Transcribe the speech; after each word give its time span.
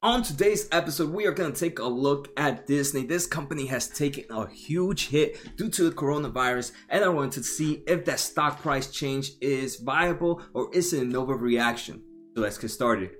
On 0.00 0.22
today's 0.22 0.68
episode, 0.70 1.10
we 1.12 1.26
are 1.26 1.32
going 1.32 1.52
to 1.52 1.58
take 1.58 1.80
a 1.80 1.84
look 1.84 2.28
at 2.36 2.68
Disney. 2.68 3.04
This 3.04 3.26
company 3.26 3.66
has 3.66 3.88
taken 3.88 4.26
a 4.30 4.48
huge 4.48 5.08
hit 5.08 5.56
due 5.56 5.68
to 5.70 5.90
the 5.90 5.96
coronavirus, 5.96 6.70
and 6.88 7.02
I 7.04 7.08
want 7.08 7.32
to 7.32 7.42
see 7.42 7.82
if 7.84 8.04
that 8.04 8.20
stock 8.20 8.62
price 8.62 8.92
change 8.92 9.32
is 9.40 9.74
viable 9.74 10.40
or 10.54 10.72
is 10.72 10.92
it 10.92 11.02
an 11.02 11.14
overreaction. 11.14 12.02
So 12.36 12.42
let's 12.42 12.58
get 12.58 12.68
started. 12.68 13.10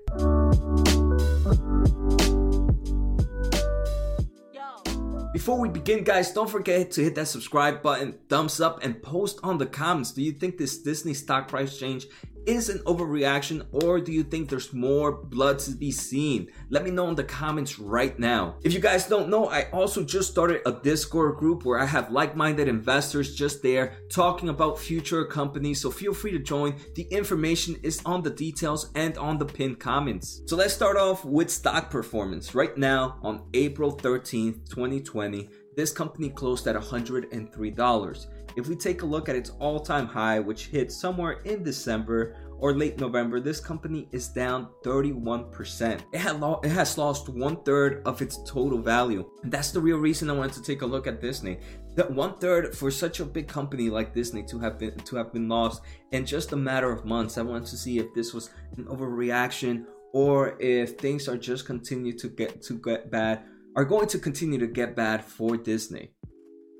Before 5.33 5.59
we 5.59 5.67
begin, 5.67 6.05
guys, 6.05 6.31
don't 6.31 6.49
forget 6.49 6.91
to 6.91 7.03
hit 7.03 7.15
that 7.15 7.27
subscribe 7.27 7.81
button, 7.81 8.17
thumbs 8.29 8.61
up, 8.61 8.83
and 8.83 9.03
post 9.03 9.39
on 9.43 9.57
the 9.57 9.65
comments. 9.65 10.13
Do 10.13 10.21
you 10.21 10.31
think 10.31 10.57
this 10.57 10.77
Disney 10.77 11.13
stock 11.13 11.49
price 11.49 11.77
change 11.77 12.07
is 12.49 12.67
an 12.67 12.79
overreaction 12.79 13.63
or 13.71 13.99
do 13.99 14.11
you 14.11 14.23
think 14.23 14.49
there's 14.49 14.73
more 14.73 15.11
blood 15.11 15.59
to 15.59 15.71
be 15.71 15.91
seen? 15.91 16.47
Let 16.71 16.83
me 16.83 16.89
know 16.89 17.07
in 17.07 17.15
the 17.15 17.23
comments 17.23 17.77
right 17.77 18.17
now. 18.17 18.55
If 18.63 18.73
you 18.73 18.79
guys 18.79 19.07
don't 19.07 19.29
know, 19.29 19.49
I 19.49 19.69
also 19.71 20.03
just 20.03 20.31
started 20.31 20.61
a 20.65 20.71
Discord 20.71 21.37
group 21.37 21.63
where 21.63 21.79
I 21.79 21.85
have 21.85 22.11
like 22.11 22.35
minded 22.35 22.67
investors 22.67 23.35
just 23.35 23.61
there 23.61 23.97
talking 24.09 24.49
about 24.49 24.79
future 24.79 25.25
companies, 25.25 25.79
so 25.79 25.91
feel 25.91 26.13
free 26.13 26.31
to 26.31 26.39
join. 26.39 26.75
The 26.95 27.03
information 27.03 27.75
is 27.83 28.01
on 28.03 28.23
the 28.23 28.31
details 28.31 28.89
and 28.95 29.15
on 29.19 29.37
the 29.37 29.45
pinned 29.45 29.79
comments. 29.79 30.41
So 30.47 30.55
let's 30.55 30.73
start 30.73 30.97
off 30.97 31.23
with 31.23 31.51
stock 31.51 31.91
performance. 31.91 32.55
Right 32.55 32.75
now, 32.75 33.19
on 33.21 33.43
April 33.53 33.95
13th, 33.95 34.67
2020, 34.69 35.49
this 35.75 35.91
company 35.91 36.29
closed 36.29 36.67
at 36.67 36.75
$103. 36.75 38.27
If 38.55 38.67
we 38.67 38.75
take 38.75 39.03
a 39.03 39.05
look 39.05 39.29
at 39.29 39.35
its 39.35 39.51
all 39.59 39.79
time 39.79 40.07
high, 40.07 40.39
which 40.39 40.67
hit 40.67 40.91
somewhere 40.91 41.41
in 41.45 41.63
December 41.63 42.35
or 42.59 42.73
late 42.73 42.99
November, 42.99 43.39
this 43.39 43.59
company 43.59 44.07
is 44.11 44.27
down 44.27 44.67
31%. 44.83 46.01
It, 46.13 46.19
had 46.19 46.39
lo- 46.39 46.59
it 46.63 46.69
has 46.69 46.97
lost 46.97 47.29
one 47.29 47.63
third 47.63 48.01
of 48.05 48.21
its 48.21 48.37
total 48.43 48.81
value. 48.81 49.29
And 49.43 49.51
that's 49.51 49.71
the 49.71 49.79
real 49.79 49.97
reason 49.97 50.29
I 50.29 50.33
wanted 50.33 50.53
to 50.53 50.63
take 50.63 50.81
a 50.81 50.85
look 50.85 51.07
at 51.07 51.21
Disney. 51.21 51.59
That 51.95 52.11
one 52.11 52.37
third 52.37 52.75
for 52.75 52.91
such 52.91 53.19
a 53.19 53.25
big 53.25 53.47
company 53.47 53.89
like 53.89 54.13
Disney 54.13 54.43
to 54.43 54.59
have 54.59 54.77
been 54.77 54.97
to 54.97 55.15
have 55.15 55.33
been 55.33 55.49
lost 55.49 55.81
in 56.11 56.25
just 56.25 56.53
a 56.53 56.55
matter 56.55 56.91
of 56.91 57.05
months. 57.05 57.37
I 57.37 57.41
wanted 57.41 57.67
to 57.67 57.77
see 57.77 57.99
if 57.99 58.13
this 58.13 58.33
was 58.33 58.51
an 58.77 58.85
overreaction 58.85 59.85
or 60.13 60.55
if 60.61 60.97
things 60.97 61.27
are 61.27 61.37
just 61.37 61.65
continue 61.65 62.17
to 62.17 62.29
get 62.29 62.61
to 62.63 62.73
get 62.75 63.11
bad 63.11 63.43
are 63.75 63.85
going 63.85 64.07
to 64.07 64.19
continue 64.19 64.59
to 64.59 64.67
get 64.67 64.95
bad 64.95 65.23
for 65.23 65.55
Disney. 65.55 66.11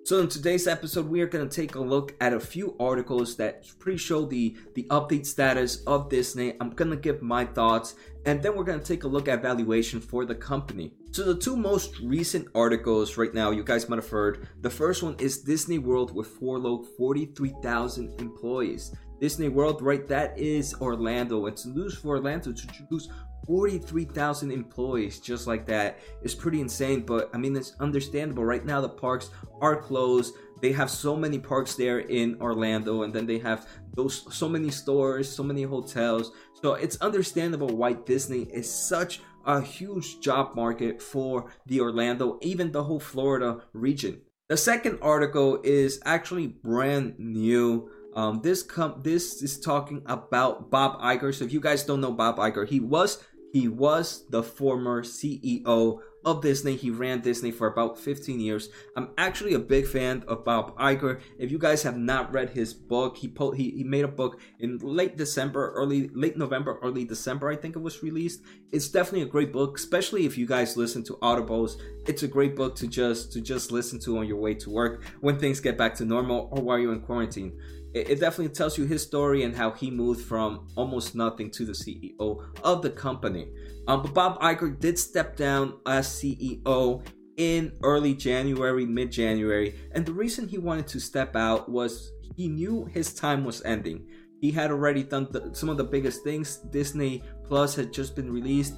So 0.09 0.17
in 0.17 0.27
today's 0.27 0.65
episode, 0.65 1.07
we 1.07 1.21
are 1.21 1.27
going 1.27 1.47
to 1.47 1.55
take 1.55 1.75
a 1.75 1.79
look 1.79 2.15
at 2.19 2.33
a 2.33 2.39
few 2.39 2.75
articles 2.79 3.37
that 3.37 3.67
pre-show 3.77 4.25
the 4.25 4.57
the 4.73 4.87
update 4.89 5.27
status 5.27 5.83
of 5.85 6.09
Disney. 6.09 6.55
I'm 6.59 6.71
going 6.71 6.89
to 6.89 6.97
give 6.97 7.21
my 7.21 7.45
thoughts, 7.45 7.93
and 8.25 8.41
then 8.41 8.55
we're 8.55 8.63
going 8.63 8.79
to 8.79 8.83
take 8.83 9.03
a 9.03 9.07
look 9.07 9.27
at 9.27 9.43
valuation 9.43 10.01
for 10.01 10.25
the 10.25 10.33
company. 10.33 10.93
So 11.11 11.21
the 11.21 11.39
two 11.39 11.55
most 11.55 11.99
recent 11.99 12.47
articles 12.55 13.17
right 13.17 13.35
now, 13.35 13.51
you 13.51 13.63
guys 13.63 13.87
might 13.87 13.97
have 13.97 14.09
heard. 14.09 14.47
The 14.61 14.69
first 14.71 15.03
one 15.03 15.15
is 15.19 15.43
Disney 15.43 15.77
World 15.77 16.15
with 16.15 16.25
furloughed 16.39 16.87
43,000 16.97 18.19
employees. 18.19 18.91
Disney 19.21 19.49
World, 19.49 19.83
right? 19.83 20.07
That 20.07 20.35
is 20.39 20.73
Orlando. 20.81 21.45
It's 21.45 21.67
news 21.67 21.95
for 21.95 22.17
Orlando 22.17 22.51
to 22.51 22.67
lose 22.89 23.09
43,000 23.45 24.51
employees 24.51 25.19
just 25.19 25.47
like 25.47 25.65
that 25.67 25.99
is 26.21 26.35
pretty 26.35 26.61
insane. 26.61 27.01
But 27.01 27.29
I 27.33 27.37
mean, 27.37 27.55
it's 27.55 27.75
understandable. 27.79 28.45
Right 28.45 28.65
now, 28.65 28.81
the 28.81 28.89
parks 28.89 29.29
are 29.61 29.75
closed. 29.75 30.35
They 30.61 30.71
have 30.73 30.89
so 30.89 31.15
many 31.15 31.39
parks 31.39 31.75
there 31.75 31.99
in 31.99 32.37
Orlando, 32.41 33.03
and 33.03 33.13
then 33.13 33.25
they 33.25 33.39
have 33.39 33.67
those 33.95 34.25
so 34.35 34.49
many 34.49 34.69
stores, 34.69 35.29
so 35.29 35.43
many 35.43 35.63
hotels. 35.63 36.31
So 36.61 36.73
it's 36.73 36.97
understandable 36.97 37.75
why 37.75 37.93
Disney 37.93 38.43
is 38.43 38.69
such 38.69 39.21
a 39.45 39.61
huge 39.61 40.19
job 40.19 40.55
market 40.55 41.01
for 41.01 41.51
the 41.65 41.81
Orlando, 41.81 42.37
even 42.41 42.71
the 42.71 42.83
whole 42.83 42.99
Florida 42.99 43.61
region. 43.73 44.21
The 44.49 44.57
second 44.57 44.99
article 45.01 45.59
is 45.63 46.01
actually 46.05 46.47
brand 46.47 47.19
new. 47.19 47.91
Um, 48.15 48.41
this 48.41 48.63
com- 48.63 49.01
this 49.03 49.43
is 49.43 49.59
talking 49.59 50.01
about 50.07 50.71
Bob 50.71 50.99
Iger. 51.01 51.33
So 51.33 51.45
if 51.45 51.53
you 51.53 51.59
guys 51.59 51.83
don't 51.83 52.01
know 52.01 52.11
Bob 52.11 52.37
Iger, 52.37 52.67
he 52.67 52.79
was 52.79 53.23
he 53.51 53.67
was 53.67 54.25
the 54.29 54.43
former 54.43 55.03
CEO 55.03 55.99
of 56.25 56.41
Disney. 56.41 56.75
He 56.75 56.89
ran 56.89 57.21
Disney 57.21 57.51
for 57.51 57.67
about 57.67 57.97
15 57.97 58.39
years. 58.39 58.69
I'm 58.95 59.09
actually 59.17 59.53
a 59.53 59.59
big 59.59 59.87
fan 59.87 60.23
of 60.27 60.43
Bob 60.43 60.77
Iger. 60.77 61.21
If 61.37 61.51
you 61.51 61.57
guys 61.57 61.83
have 61.83 61.97
not 61.97 62.31
read 62.31 62.51
his 62.51 62.73
book, 62.73 63.17
he 63.17 63.27
po- 63.27 63.51
he, 63.51 63.71
he 63.71 63.83
made 63.83 64.03
a 64.03 64.09
book 64.09 64.39
in 64.59 64.77
late 64.79 65.17
December, 65.17 65.71
early 65.71 66.09
late 66.09 66.37
November, 66.37 66.77
early 66.81 67.05
December, 67.05 67.49
I 67.49 67.55
think 67.55 67.75
it 67.75 67.81
was 67.81 68.03
released. 68.03 68.41
It's 68.71 68.89
definitely 68.89 69.23
a 69.23 69.31
great 69.31 69.53
book, 69.53 69.77
especially 69.77 70.25
if 70.25 70.37
you 70.37 70.45
guys 70.45 70.77
listen 70.77 71.03
to 71.05 71.13
audibles. 71.21 71.79
It's 72.09 72.23
a 72.23 72.27
great 72.27 72.55
book 72.55 72.75
to 72.77 72.87
just 72.87 73.31
to 73.33 73.39
just 73.39 73.71
listen 73.71 73.99
to 73.99 74.17
on 74.17 74.25
your 74.27 74.37
way 74.37 74.53
to 74.55 74.69
work 74.69 75.03
when 75.21 75.37
things 75.37 75.59
get 75.59 75.77
back 75.77 75.93
to 75.95 76.05
normal 76.05 76.49
or 76.51 76.61
while 76.61 76.79
you're 76.79 76.93
in 76.93 77.01
quarantine 77.01 77.51
it, 77.93 78.09
it 78.09 78.19
definitely 78.19 78.53
tells 78.53 78.77
you 78.77 78.85
his 78.85 79.01
story 79.01 79.43
and 79.43 79.55
how 79.55 79.71
he 79.71 79.89
moved 79.89 80.25
from 80.25 80.67
almost 80.75 81.15
nothing 81.15 81.49
to 81.51 81.65
the 81.65 81.71
CEO 81.71 82.43
of 82.63 82.81
the 82.81 82.89
company. 82.89 83.47
Um, 83.87 84.03
but 84.03 84.13
Bob 84.13 84.39
Iger 84.41 84.79
did 84.79 84.99
step 84.99 85.35
down 85.35 85.79
as 85.85 86.07
CEO 86.07 87.05
in 87.37 87.73
early 87.83 88.13
January, 88.13 88.85
mid 88.85 89.11
January, 89.11 89.75
and 89.93 90.05
the 90.05 90.13
reason 90.13 90.47
he 90.47 90.57
wanted 90.57 90.87
to 90.87 90.99
step 90.99 91.35
out 91.35 91.69
was 91.69 92.11
he 92.35 92.47
knew 92.47 92.85
his 92.85 93.13
time 93.13 93.43
was 93.43 93.63
ending. 93.63 94.07
He 94.41 94.51
had 94.51 94.71
already 94.71 95.03
done 95.03 95.27
the, 95.31 95.49
some 95.53 95.69
of 95.69 95.77
the 95.77 95.83
biggest 95.83 96.23
things. 96.23 96.57
Disney 96.69 97.23
Plus 97.45 97.75
had 97.75 97.91
just 97.91 98.15
been 98.15 98.31
released, 98.31 98.75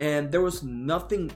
and 0.00 0.30
there 0.30 0.40
was 0.40 0.62
nothing 0.62 1.30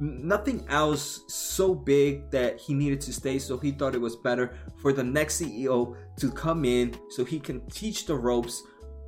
nothing 0.00 0.64
else 0.68 1.24
so 1.28 1.74
big 1.74 2.30
that 2.30 2.58
he 2.60 2.74
needed 2.74 3.00
to 3.00 3.12
stay 3.12 3.38
so 3.38 3.56
he 3.56 3.70
thought 3.70 3.94
it 3.94 4.00
was 4.00 4.16
better 4.16 4.58
for 4.76 4.92
the 4.92 5.02
next 5.02 5.40
ceo 5.40 5.96
to 6.16 6.30
come 6.30 6.64
in 6.64 6.94
so 7.08 7.24
he 7.24 7.40
can 7.40 7.64
teach 7.70 8.06
the 8.06 8.14
ropes 8.14 8.62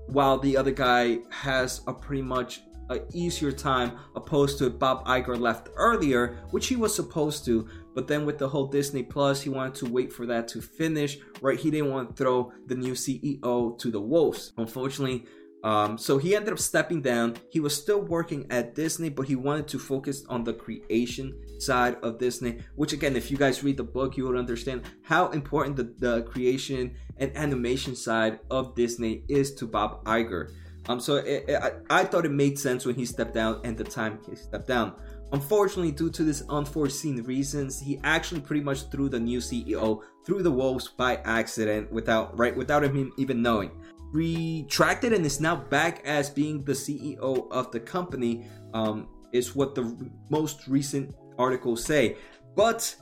while 0.07 0.39
the 0.39 0.57
other 0.57 0.71
guy 0.71 1.19
has 1.31 1.83
a 1.87 1.93
pretty 1.93 2.23
much 2.23 2.63
a 2.91 3.01
easier 3.13 3.53
time 3.53 3.99
opposed 4.17 4.59
to 4.59 4.71
Bob 4.71 5.05
Iger 5.07 5.39
left 5.39 5.69
earlier, 5.77 6.39
which 6.51 6.69
he 6.69 6.77
was 6.77 6.95
supposed 6.95 7.45
to. 7.45 7.69
But 7.95 8.07
then 8.07 8.25
with 8.25 8.39
the 8.39 8.49
whole 8.49 8.67
Disney 8.67 9.03
Plus, 9.03 9.43
he 9.43 9.51
wanted 9.51 9.75
to 9.77 9.93
wait 9.93 10.13
for 10.13 10.27
that 10.27 10.49
to 10.49 10.63
finish, 10.63 11.19
right? 11.41 11.59
He 11.59 11.71
didn't 11.71 11.91
want 11.91 12.17
to 12.17 12.23
throw 12.23 12.53
the 12.67 12.75
new 12.75 12.93
CEO 12.93 13.79
to 13.79 13.91
the 13.91 14.01
wolves. 14.01 14.53
Unfortunately, 14.57 15.27
um, 15.65 15.99
so 15.99 16.19
he 16.19 16.37
ended 16.37 16.53
up 16.53 16.59
stepping 16.59 17.03
down. 17.03 17.37
He 17.51 17.59
was 17.61 17.77
still 17.77 18.01
working 18.01 18.47
at 18.51 18.75
Disney, 18.75 19.09
but 19.09 19.27
he 19.27 19.35
wanted 19.35 19.67
to 19.69 19.79
focus 19.79 20.25
on 20.29 20.45
the 20.45 20.53
creation 20.53 21.35
side 21.59 21.97
of 22.03 22.19
Disney. 22.19 22.61
Which, 22.77 22.93
again, 22.93 23.17
if 23.17 23.31
you 23.31 23.37
guys 23.37 23.65
read 23.65 23.77
the 23.77 23.85
book, 23.85 24.17
you 24.17 24.27
would 24.27 24.37
understand 24.37 24.83
how 25.03 25.29
important 25.31 25.77
the, 25.77 25.95
the 25.99 26.23
creation 26.23 26.95
and 27.17 27.37
animation 27.37 27.97
side 27.97 28.39
of 28.51 28.77
Disney 28.77 29.25
is 29.29 29.55
to 29.57 29.67
Bob 29.67 30.05
Iger. 30.05 30.53
Um, 30.89 31.01
so 31.01 31.17
it, 31.17 31.45
it, 31.49 31.61
I, 31.61 31.73
I 31.91 32.05
thought 32.05 32.25
it 32.25 32.31
made 32.31 32.59
sense 32.59 32.87
when 32.87 32.95
he 32.95 33.05
stepped 33.05 33.35
down 33.35 33.61
and 33.65 33.77
the 33.77 33.85
time 33.85 34.21
he 34.29 34.37
stepped 34.37 34.69
down. 34.69 34.95
Unfortunately, 35.33 35.93
due 35.93 36.09
to 36.09 36.25
this 36.25 36.43
unforeseen 36.49 37.23
reasons, 37.25 37.79
he 37.79 38.01
actually 38.05 38.41
pretty 38.41 38.63
much 38.63 38.89
threw 38.91 39.11
the 39.11 39.21
new 39.21 39.41
CEO 39.41 40.01
through 40.25 40.43
the 40.43 40.51
wolves 40.51 40.89
by 40.89 41.17
accident 41.25 41.93
without 41.93 42.37
right 42.39 42.57
without 42.57 42.83
him 42.83 43.13
even 43.19 43.43
knowing 43.43 43.71
retracted 44.13 45.13
and 45.13 45.25
is 45.25 45.41
now 45.41 45.57
back 45.57 46.03
as 46.05 46.31
being 46.31 46.65
the 46.65 46.73
CEO 46.73 47.51
of 47.51 47.71
the 47.73 47.81
company, 47.81 48.47
um, 48.75 49.09
is 49.33 49.55
what 49.55 49.75
the 49.75 50.11
most 50.31 50.67
recent 50.69 51.15
articles 51.39 51.85
say. 51.85 52.17
But 52.57 52.95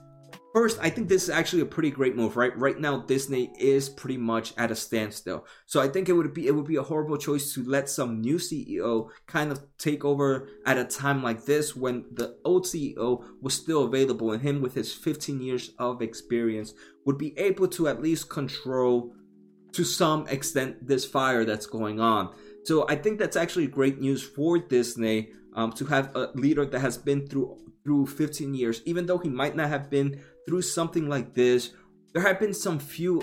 first, 0.52 0.78
I 0.80 0.90
think 0.90 1.08
this 1.08 1.24
is 1.24 1.30
actually 1.30 1.62
a 1.62 1.66
pretty 1.66 1.90
great 1.90 2.16
move, 2.16 2.36
right? 2.36 2.56
Right 2.58 2.80
now, 2.80 2.98
Disney 2.98 3.52
is 3.58 3.88
pretty 3.88 4.16
much 4.16 4.54
at 4.56 4.70
a 4.70 4.74
standstill. 4.74 5.46
So 5.66 5.80
I 5.80 5.88
think 5.88 6.08
it 6.08 6.14
would 6.14 6.32
be 6.34 6.46
it 6.46 6.54
would 6.54 6.66
be 6.66 6.76
a 6.76 6.82
horrible 6.82 7.16
choice 7.18 7.52
to 7.54 7.64
let 7.64 7.88
some 7.88 8.20
new 8.20 8.36
CEO 8.36 9.10
kind 9.26 9.52
of 9.52 9.62
take 9.78 10.04
over 10.04 10.48
at 10.64 10.78
a 10.78 10.84
time 10.84 11.22
like 11.22 11.44
this 11.44 11.76
when 11.76 12.04
the 12.12 12.38
old 12.44 12.64
CEO 12.64 13.24
was 13.40 13.54
still 13.54 13.84
available 13.84 14.32
and 14.32 14.42
him 14.42 14.60
with 14.60 14.74
his 14.74 14.92
15 14.92 15.40
years 15.40 15.70
of 15.78 16.02
experience 16.02 16.74
would 17.04 17.18
be 17.18 17.38
able 17.38 17.68
to 17.68 17.88
at 17.88 18.02
least 18.02 18.30
control 18.30 19.14
to 19.76 19.84
some 19.84 20.26
extent 20.28 20.86
this 20.86 21.04
fire 21.04 21.44
that's 21.44 21.66
going 21.66 22.00
on. 22.00 22.34
So 22.64 22.88
I 22.88 22.96
think 22.96 23.18
that's 23.18 23.36
actually 23.36 23.66
great 23.66 24.00
news 24.00 24.22
for 24.22 24.58
Disney 24.58 25.28
um, 25.54 25.70
to 25.72 25.84
have 25.84 26.16
a 26.16 26.30
leader 26.34 26.64
that 26.64 26.80
has 26.80 26.96
been 26.96 27.26
through 27.26 27.58
through 27.84 28.06
15 28.06 28.52
years, 28.54 28.82
even 28.84 29.06
though 29.06 29.18
he 29.18 29.28
might 29.28 29.54
not 29.54 29.68
have 29.68 29.88
been 29.88 30.20
through 30.48 30.62
something 30.62 31.08
like 31.08 31.34
this. 31.34 31.70
There 32.12 32.22
have 32.22 32.40
been 32.40 32.52
some 32.52 32.80
few 32.80 33.22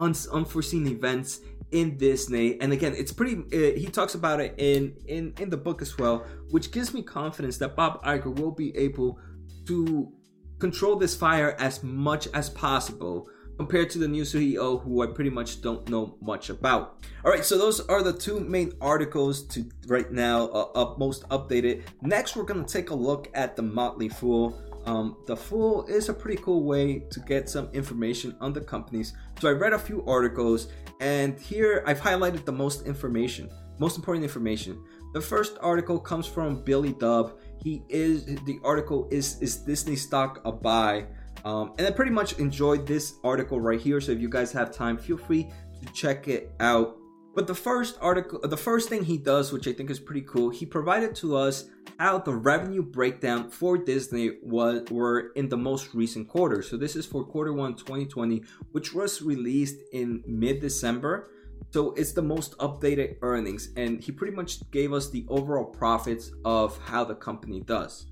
un- 0.00 0.14
unforeseen 0.32 0.88
events 0.88 1.40
in 1.70 1.98
Disney, 1.98 2.60
and 2.60 2.72
again, 2.72 2.94
it's 2.96 3.12
pretty. 3.12 3.36
Uh, 3.52 3.78
he 3.78 3.86
talks 3.86 4.14
about 4.14 4.40
it 4.40 4.54
in 4.56 4.96
in 5.06 5.34
in 5.38 5.50
the 5.50 5.58
book 5.58 5.82
as 5.82 5.98
well, 5.98 6.26
which 6.50 6.72
gives 6.72 6.94
me 6.94 7.02
confidence 7.02 7.58
that 7.58 7.76
Bob 7.76 8.02
Iger 8.02 8.34
will 8.34 8.50
be 8.50 8.74
able 8.76 9.18
to 9.66 10.10
control 10.58 10.96
this 10.96 11.14
fire 11.14 11.54
as 11.58 11.82
much 11.82 12.28
as 12.28 12.48
possible 12.48 13.28
compared 13.62 13.88
to 13.88 13.98
the 14.00 14.08
new 14.08 14.24
CEO, 14.24 14.82
who 14.82 15.04
I 15.04 15.06
pretty 15.06 15.30
much 15.30 15.62
don't 15.62 15.88
know 15.88 16.16
much 16.20 16.50
about. 16.50 16.96
All 17.24 17.30
right, 17.30 17.44
so 17.44 17.56
those 17.56 17.78
are 17.78 18.02
the 18.02 18.12
two 18.12 18.40
main 18.40 18.72
articles 18.80 19.44
to 19.54 19.64
right 19.86 20.10
now, 20.10 20.48
uh, 20.48 20.72
up 20.74 20.98
most 20.98 21.22
updated. 21.28 21.84
Next, 22.02 22.34
we're 22.34 22.42
gonna 22.42 22.64
take 22.64 22.90
a 22.90 22.94
look 23.08 23.28
at 23.34 23.54
the 23.54 23.62
Motley 23.62 24.08
Fool. 24.08 24.60
Um, 24.84 25.16
the 25.28 25.36
Fool 25.36 25.86
is 25.86 26.08
a 26.08 26.12
pretty 26.12 26.42
cool 26.42 26.64
way 26.64 27.04
to 27.08 27.20
get 27.20 27.48
some 27.48 27.68
information 27.72 28.34
on 28.40 28.52
the 28.52 28.60
companies. 28.60 29.14
So 29.40 29.48
I 29.48 29.52
read 29.52 29.74
a 29.74 29.78
few 29.78 30.04
articles, 30.06 30.66
and 30.98 31.38
here 31.38 31.84
I've 31.86 32.00
highlighted 32.00 32.44
the 32.44 32.56
most 32.64 32.84
information, 32.84 33.48
most 33.78 33.96
important 33.96 34.24
information. 34.24 34.82
The 35.14 35.20
first 35.20 35.56
article 35.60 36.00
comes 36.00 36.26
from 36.26 36.64
Billy 36.64 36.94
Dub. 36.94 37.38
He 37.62 37.84
is 37.88 38.24
the 38.24 38.58
article 38.64 39.06
is 39.12 39.40
is 39.40 39.58
Disney 39.58 39.94
stock 39.94 40.40
a 40.44 40.50
buy? 40.50 41.06
Um, 41.44 41.74
and 41.78 41.86
I 41.86 41.90
pretty 41.90 42.12
much 42.12 42.38
enjoyed 42.38 42.86
this 42.86 43.14
article 43.24 43.60
right 43.60 43.80
here. 43.80 44.00
So 44.00 44.12
if 44.12 44.20
you 44.20 44.28
guys 44.28 44.52
have 44.52 44.72
time, 44.72 44.96
feel 44.96 45.16
free 45.16 45.50
to 45.80 45.92
check 45.92 46.28
it 46.28 46.52
out. 46.60 46.96
But 47.34 47.46
the 47.46 47.54
first 47.54 47.96
article, 48.00 48.40
the 48.40 48.56
first 48.56 48.88
thing 48.88 49.04
he 49.04 49.16
does, 49.16 49.52
which 49.52 49.66
I 49.66 49.72
think 49.72 49.90
is 49.90 49.98
pretty 49.98 50.20
cool, 50.22 50.50
he 50.50 50.66
provided 50.66 51.14
to 51.16 51.36
us 51.36 51.70
how 51.98 52.18
the 52.18 52.34
revenue 52.34 52.82
breakdown 52.82 53.48
for 53.48 53.78
Disney 53.78 54.32
was 54.42 54.82
were 54.90 55.32
in 55.34 55.48
the 55.48 55.56
most 55.56 55.94
recent 55.94 56.28
quarter. 56.28 56.62
So 56.62 56.76
this 56.76 56.94
is 56.94 57.06
for 57.06 57.24
quarter 57.24 57.52
one 57.52 57.74
2020, 57.74 58.42
which 58.72 58.92
was 58.92 59.22
released 59.22 59.76
in 59.92 60.22
mid-December. 60.26 61.30
So 61.70 61.92
it's 61.92 62.12
the 62.12 62.22
most 62.22 62.58
updated 62.58 63.16
earnings, 63.22 63.70
and 63.76 64.02
he 64.02 64.12
pretty 64.12 64.36
much 64.36 64.70
gave 64.70 64.92
us 64.92 65.08
the 65.08 65.24
overall 65.28 65.64
profits 65.64 66.30
of 66.44 66.76
how 66.84 67.02
the 67.04 67.14
company 67.14 67.60
does. 67.60 68.08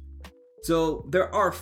So 0.63 1.07
there 1.11 1.35
are 1.35 1.55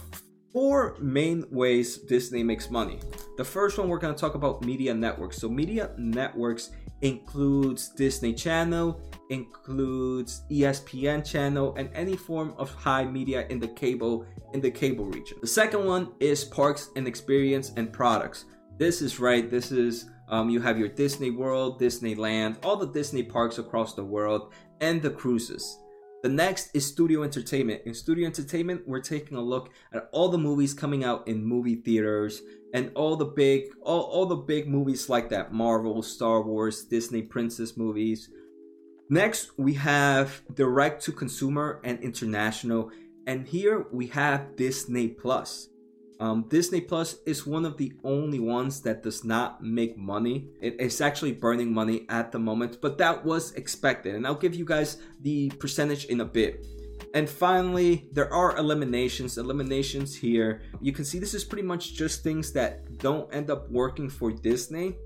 four 0.52 0.96
main 1.00 1.44
ways 1.50 1.98
Disney 1.98 2.42
makes 2.42 2.70
money. 2.70 2.98
The 3.36 3.44
first 3.44 3.78
one 3.78 3.88
we're 3.88 3.98
going 3.98 4.14
to 4.14 4.20
talk 4.20 4.34
about 4.34 4.64
media 4.64 4.94
networks. 4.94 5.38
So 5.38 5.48
media 5.48 5.90
networks 5.96 6.70
includes 7.02 7.90
Disney 7.90 8.32
Channel, 8.32 9.00
includes 9.30 10.42
ESPN 10.50 11.24
channel 11.24 11.74
and 11.76 11.90
any 11.94 12.16
form 12.16 12.54
of 12.58 12.74
high 12.74 13.04
media 13.04 13.46
in 13.48 13.60
the 13.60 13.68
cable 13.68 14.26
in 14.54 14.60
the 14.60 14.70
cable 14.70 15.04
region. 15.04 15.38
The 15.40 15.46
second 15.46 15.84
one 15.84 16.12
is 16.20 16.44
parks 16.44 16.90
and 16.96 17.06
experience 17.06 17.72
and 17.76 17.92
products. 17.92 18.46
This 18.78 19.02
is 19.02 19.20
right. 19.20 19.50
This 19.50 19.70
is 19.70 20.06
um, 20.28 20.50
you 20.50 20.60
have 20.60 20.78
your 20.78 20.88
Disney 20.88 21.30
World, 21.30 21.80
Disneyland, 21.80 22.56
all 22.64 22.76
the 22.76 22.86
Disney 22.86 23.22
parks 23.22 23.58
across 23.58 23.94
the 23.94 24.04
world, 24.04 24.52
and 24.80 25.00
the 25.02 25.10
cruises. 25.10 25.78
The 26.22 26.28
next 26.28 26.74
is 26.74 26.84
studio 26.84 27.22
entertainment. 27.22 27.82
In 27.86 27.94
studio 27.94 28.26
entertainment, 28.26 28.82
we're 28.88 29.00
taking 29.00 29.36
a 29.36 29.42
look 29.42 29.70
at 29.92 30.08
all 30.10 30.28
the 30.28 30.38
movies 30.38 30.74
coming 30.74 31.04
out 31.04 31.28
in 31.28 31.44
movie 31.44 31.76
theaters 31.76 32.42
and 32.74 32.90
all 32.96 33.14
the 33.14 33.24
big 33.24 33.66
all, 33.82 34.02
all 34.02 34.26
the 34.26 34.36
big 34.36 34.68
movies 34.68 35.08
like 35.08 35.28
that. 35.30 35.52
Marvel, 35.52 36.02
Star 36.02 36.42
Wars, 36.42 36.84
Disney 36.84 37.22
princess 37.22 37.76
movies. 37.76 38.30
Next, 39.08 39.56
we 39.58 39.74
have 39.74 40.42
direct 40.54 41.04
to 41.04 41.12
consumer 41.12 41.80
and 41.84 42.00
international. 42.00 42.90
And 43.26 43.46
here 43.46 43.86
we 43.92 44.08
have 44.08 44.56
Disney 44.56 45.08
Plus. 45.08 45.68
Um, 46.20 46.46
Disney 46.48 46.80
Plus 46.80 47.16
is 47.26 47.46
one 47.46 47.64
of 47.64 47.76
the 47.76 47.92
only 48.02 48.40
ones 48.40 48.80
that 48.82 49.02
does 49.02 49.24
not 49.24 49.62
make 49.62 49.96
money. 49.96 50.48
it's 50.60 51.00
actually 51.00 51.32
burning 51.32 51.72
money 51.72 52.06
at 52.08 52.32
the 52.32 52.38
moment, 52.38 52.78
but 52.80 52.98
that 52.98 53.24
was 53.24 53.52
expected. 53.52 54.14
And 54.16 54.26
I'll 54.26 54.34
give 54.34 54.54
you 54.54 54.64
guys 54.64 54.98
the 55.20 55.50
percentage 55.60 56.06
in 56.06 56.20
a 56.20 56.24
bit. 56.24 56.66
And 57.14 57.28
finally, 57.28 58.08
there 58.12 58.32
are 58.32 58.56
eliminations. 58.56 59.38
Eliminations 59.38 60.14
here. 60.14 60.62
You 60.80 60.92
can 60.92 61.04
see 61.04 61.18
this 61.18 61.34
is 61.34 61.44
pretty 61.44 61.62
much 61.62 61.94
just 61.94 62.22
things 62.22 62.52
that 62.52 62.98
don't 62.98 63.32
end 63.32 63.50
up 63.50 63.70
working 63.70 64.08
for 64.10 64.30
Disney. 64.30 64.96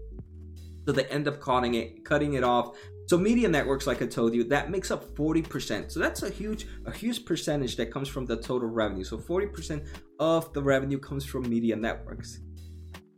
So 0.86 0.92
they 0.92 1.06
end 1.06 1.26
up 1.28 1.40
cutting 1.40 1.74
it, 1.74 2.04
cutting 2.04 2.34
it 2.34 2.44
off. 2.44 2.76
So 3.06 3.16
media 3.18 3.48
networks, 3.48 3.86
like 3.86 4.02
I 4.02 4.06
told 4.06 4.34
you, 4.34 4.44
that 4.44 4.70
makes 4.70 4.90
up 4.90 5.14
40%. 5.14 5.90
So 5.90 6.00
that's 6.00 6.22
a 6.22 6.30
huge, 6.30 6.66
a 6.86 6.92
huge 6.92 7.24
percentage 7.24 7.76
that 7.76 7.92
comes 7.92 8.08
from 8.08 8.26
the 8.26 8.36
total 8.36 8.68
revenue. 8.68 9.04
So 9.04 9.16
40% 9.18 9.86
of 10.18 10.52
the 10.52 10.62
revenue 10.62 10.98
comes 10.98 11.24
from 11.24 11.48
media 11.48 11.76
networks. 11.76 12.40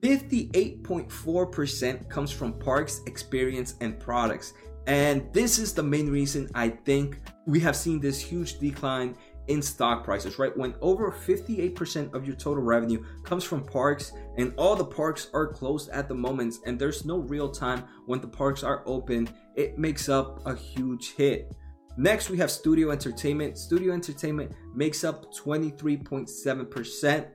58.4% 0.00 2.10
comes 2.10 2.30
from 2.30 2.58
parks, 2.58 3.00
experience, 3.06 3.74
and 3.80 3.98
products. 3.98 4.52
And 4.86 5.32
this 5.32 5.58
is 5.58 5.72
the 5.72 5.82
main 5.82 6.10
reason 6.10 6.50
I 6.54 6.68
think 6.68 7.22
we 7.46 7.58
have 7.60 7.74
seen 7.74 8.00
this 8.00 8.20
huge 8.20 8.58
decline 8.58 9.16
in 9.48 9.60
stock 9.62 10.04
prices, 10.04 10.38
right? 10.38 10.56
When 10.56 10.74
over 10.80 11.10
58% 11.10 12.14
of 12.14 12.26
your 12.26 12.36
total 12.36 12.62
revenue 12.62 13.04
comes 13.22 13.44
from 13.44 13.64
parks 13.64 14.12
and 14.36 14.54
all 14.56 14.76
the 14.76 14.84
parks 14.84 15.28
are 15.34 15.46
closed 15.46 15.90
at 15.90 16.08
the 16.08 16.14
moment 16.14 16.56
and 16.66 16.78
there's 16.78 17.04
no 17.04 17.18
real 17.18 17.50
time 17.50 17.84
when 18.06 18.20
the 18.20 18.28
parks 18.28 18.62
are 18.62 18.82
open, 18.86 19.28
it 19.54 19.78
makes 19.78 20.08
up 20.08 20.46
a 20.46 20.54
huge 20.54 21.14
hit. 21.14 21.54
Next, 21.96 22.28
we 22.28 22.38
have 22.38 22.50
studio 22.50 22.90
entertainment. 22.90 23.56
Studio 23.56 23.92
entertainment 23.92 24.52
makes 24.74 25.04
up 25.04 25.32
23.7%. 25.32 27.28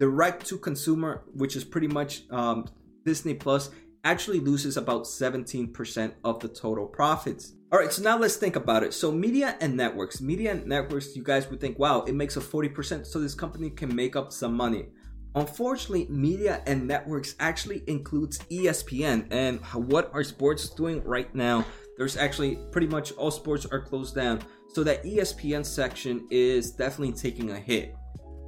Direct 0.00 0.46
to 0.46 0.58
consumer, 0.58 1.24
which 1.34 1.56
is 1.56 1.64
pretty 1.64 1.88
much 1.88 2.22
um, 2.30 2.64
Disney 3.04 3.34
Plus, 3.34 3.70
actually 4.08 4.40
loses 4.40 4.78
about 4.78 5.04
17% 5.04 6.12
of 6.24 6.40
the 6.40 6.48
total 6.48 6.86
profits. 6.86 7.52
All 7.70 7.78
right, 7.78 7.92
so 7.92 8.02
now 8.02 8.16
let's 8.16 8.36
think 8.36 8.56
about 8.56 8.82
it. 8.82 8.94
So, 8.94 9.12
media 9.12 9.54
and 9.60 9.76
networks. 9.76 10.22
Media 10.22 10.52
and 10.52 10.66
networks, 10.66 11.14
you 11.14 11.22
guys 11.22 11.50
would 11.50 11.60
think, 11.60 11.78
wow, 11.78 12.00
it 12.04 12.14
makes 12.14 12.38
a 12.38 12.40
40%, 12.40 13.04
so 13.04 13.20
this 13.20 13.34
company 13.34 13.68
can 13.68 13.94
make 13.94 14.16
up 14.16 14.32
some 14.32 14.54
money. 14.54 14.86
Unfortunately, 15.34 16.06
media 16.08 16.62
and 16.66 16.88
networks 16.88 17.34
actually 17.38 17.82
includes 17.86 18.38
ESPN. 18.50 19.26
And 19.30 19.60
what 19.92 20.10
are 20.14 20.24
sports 20.24 20.70
doing 20.70 21.04
right 21.04 21.32
now? 21.34 21.66
There's 21.98 22.16
actually 22.16 22.56
pretty 22.72 22.86
much 22.86 23.12
all 23.12 23.30
sports 23.30 23.66
are 23.66 23.80
closed 23.80 24.14
down. 24.14 24.40
So, 24.72 24.82
that 24.84 25.04
ESPN 25.04 25.66
section 25.66 26.26
is 26.30 26.70
definitely 26.70 27.12
taking 27.12 27.50
a 27.50 27.58
hit. 27.58 27.94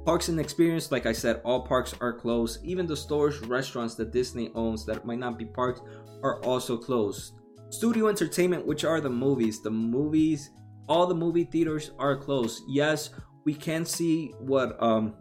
Parks 0.05 0.29
and 0.29 0.39
experience, 0.39 0.91
like 0.91 1.05
I 1.05 1.11
said, 1.11 1.41
all 1.43 1.61
parks 1.61 1.93
are 2.01 2.11
closed. 2.11 2.65
Even 2.65 2.87
the 2.87 2.97
stores, 2.97 3.39
restaurants 3.41 3.93
that 3.95 4.11
Disney 4.11 4.51
owns 4.55 4.83
that 4.85 5.05
might 5.05 5.19
not 5.19 5.37
be 5.37 5.45
parks 5.45 5.81
are 6.23 6.43
also 6.43 6.75
closed. 6.75 7.33
Studio 7.69 8.07
entertainment, 8.07 8.65
which 8.65 8.83
are 8.83 8.99
the 8.99 9.09
movies, 9.09 9.61
the 9.61 9.69
movies, 9.69 10.49
all 10.89 11.05
the 11.05 11.15
movie 11.15 11.43
theaters 11.43 11.91
are 11.99 12.17
closed. 12.17 12.63
Yes, 12.67 13.11
we 13.45 13.53
can 13.53 13.85
see 13.85 14.33
what 14.39 14.81
um 14.81 15.13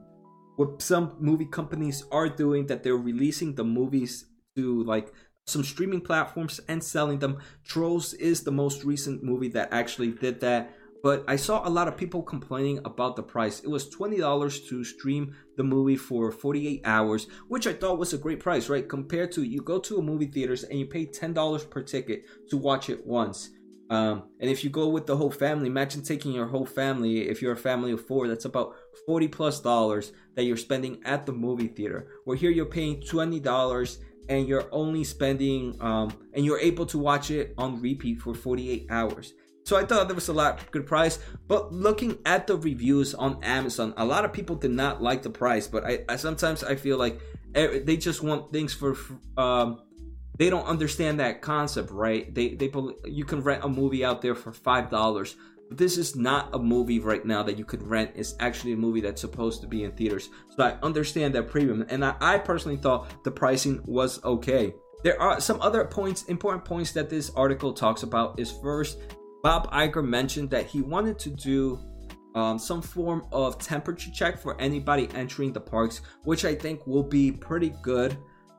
what 0.56 0.82
some 0.82 1.16
movie 1.20 1.46
companies 1.46 2.04
are 2.10 2.28
doing 2.28 2.66
that 2.66 2.82
they're 2.82 2.96
releasing 2.96 3.54
the 3.54 3.64
movies 3.64 4.26
to 4.56 4.82
like 4.84 5.12
some 5.46 5.62
streaming 5.62 6.00
platforms 6.00 6.60
and 6.68 6.82
selling 6.82 7.18
them. 7.18 7.38
Trolls 7.64 8.14
is 8.14 8.42
the 8.42 8.50
most 8.50 8.84
recent 8.84 9.22
movie 9.22 9.48
that 9.48 9.72
actually 9.72 10.10
did 10.10 10.40
that 10.40 10.74
but 11.02 11.24
I 11.26 11.36
saw 11.36 11.66
a 11.66 11.70
lot 11.70 11.88
of 11.88 11.96
people 11.96 12.22
complaining 12.22 12.78
about 12.84 13.16
the 13.16 13.22
price. 13.22 13.60
It 13.60 13.70
was 13.70 13.94
$20 13.94 14.68
to 14.68 14.84
stream 14.84 15.34
the 15.56 15.64
movie 15.64 15.96
for 15.96 16.30
48 16.30 16.82
hours, 16.84 17.26
which 17.48 17.66
I 17.66 17.72
thought 17.72 17.98
was 17.98 18.12
a 18.12 18.18
great 18.18 18.40
price, 18.40 18.68
right? 18.68 18.88
Compared 18.88 19.32
to 19.32 19.42
you 19.42 19.62
go 19.62 19.78
to 19.80 19.98
a 19.98 20.02
movie 20.02 20.26
theaters 20.26 20.64
and 20.64 20.78
you 20.78 20.86
pay 20.86 21.06
$10 21.06 21.70
per 21.70 21.82
ticket 21.82 22.24
to 22.50 22.56
watch 22.56 22.90
it 22.90 23.06
once. 23.06 23.50
Um, 23.90 24.28
and 24.38 24.48
if 24.48 24.62
you 24.62 24.70
go 24.70 24.88
with 24.88 25.06
the 25.06 25.16
whole 25.16 25.32
family, 25.32 25.66
imagine 25.66 26.02
taking 26.02 26.32
your 26.32 26.46
whole 26.46 26.66
family. 26.66 27.28
If 27.28 27.42
you're 27.42 27.52
a 27.52 27.56
family 27.56 27.90
of 27.90 28.06
four, 28.06 28.28
that's 28.28 28.44
about 28.44 28.76
40 29.04 29.28
plus 29.28 29.60
dollars 29.60 30.12
that 30.36 30.44
you're 30.44 30.56
spending 30.56 31.00
at 31.04 31.26
the 31.26 31.32
movie 31.32 31.66
theater. 31.66 32.06
Where 32.24 32.36
here 32.36 32.52
you're 32.52 32.66
paying 32.66 33.00
$20 33.00 33.98
and 34.28 34.46
you're 34.46 34.68
only 34.70 35.02
spending, 35.02 35.76
um, 35.80 36.12
and 36.34 36.44
you're 36.44 36.60
able 36.60 36.86
to 36.86 36.98
watch 36.98 37.32
it 37.32 37.52
on 37.58 37.82
repeat 37.82 38.20
for 38.20 38.32
48 38.32 38.86
hours. 38.90 39.34
So 39.70 39.76
I 39.76 39.84
thought 39.84 40.08
that 40.08 40.14
was 40.16 40.26
a 40.26 40.32
lot 40.32 40.68
good 40.72 40.84
price. 40.84 41.20
But 41.46 41.72
looking 41.72 42.18
at 42.26 42.48
the 42.48 42.56
reviews 42.56 43.14
on 43.14 43.38
Amazon, 43.44 43.94
a 43.96 44.04
lot 44.04 44.24
of 44.24 44.32
people 44.32 44.56
did 44.56 44.72
not 44.72 45.00
like 45.00 45.22
the 45.22 45.30
price. 45.30 45.68
But 45.68 45.84
I, 45.84 46.00
I 46.08 46.16
sometimes 46.16 46.64
I 46.64 46.74
feel 46.74 46.98
like 46.98 47.20
they 47.52 47.96
just 47.96 48.20
want 48.20 48.50
things 48.50 48.74
for 48.74 48.96
um, 49.36 49.80
they 50.36 50.50
don't 50.50 50.66
understand 50.66 51.20
that 51.20 51.40
concept, 51.40 51.92
right? 51.92 52.34
They 52.34 52.54
they 52.54 52.68
you 53.04 53.24
can 53.24 53.42
rent 53.42 53.62
a 53.62 53.68
movie 53.68 54.04
out 54.04 54.22
there 54.22 54.34
for 54.34 54.50
five 54.50 54.90
dollars. 54.90 55.36
This 55.70 55.98
is 55.98 56.16
not 56.16 56.52
a 56.52 56.58
movie 56.58 56.98
right 56.98 57.24
now 57.24 57.44
that 57.44 57.56
you 57.56 57.64
could 57.64 57.84
rent. 57.84 58.10
It's 58.16 58.34
actually 58.40 58.72
a 58.72 58.76
movie 58.76 59.02
that's 59.02 59.20
supposed 59.20 59.60
to 59.60 59.68
be 59.68 59.84
in 59.84 59.92
theaters. 59.92 60.30
So 60.56 60.64
I 60.64 60.78
understand 60.82 61.32
that 61.36 61.48
premium, 61.48 61.86
and 61.88 62.04
I, 62.04 62.16
I 62.20 62.38
personally 62.38 62.78
thought 62.78 63.22
the 63.22 63.30
pricing 63.30 63.80
was 63.84 64.20
okay. 64.24 64.74
There 65.04 65.22
are 65.22 65.40
some 65.40 65.62
other 65.62 65.84
points, 65.84 66.24
important 66.24 66.64
points 66.64 66.90
that 66.94 67.08
this 67.08 67.30
article 67.36 67.72
talks 67.72 68.02
about. 68.02 68.40
Is 68.40 68.50
first 68.50 68.98
Bob 69.42 69.70
Iger 69.72 70.06
mentioned 70.06 70.50
that 70.50 70.66
he 70.66 70.82
wanted 70.82 71.18
to 71.20 71.30
do 71.30 71.78
um, 72.34 72.58
some 72.58 72.82
form 72.82 73.26
of 73.32 73.58
temperature 73.58 74.10
check 74.12 74.38
for 74.38 74.60
anybody 74.60 75.08
entering 75.14 75.52
the 75.52 75.60
parks, 75.60 76.02
which 76.24 76.44
I 76.44 76.54
think 76.54 76.86
will 76.86 77.02
be 77.02 77.32
pretty 77.32 77.74
good. 77.82 78.16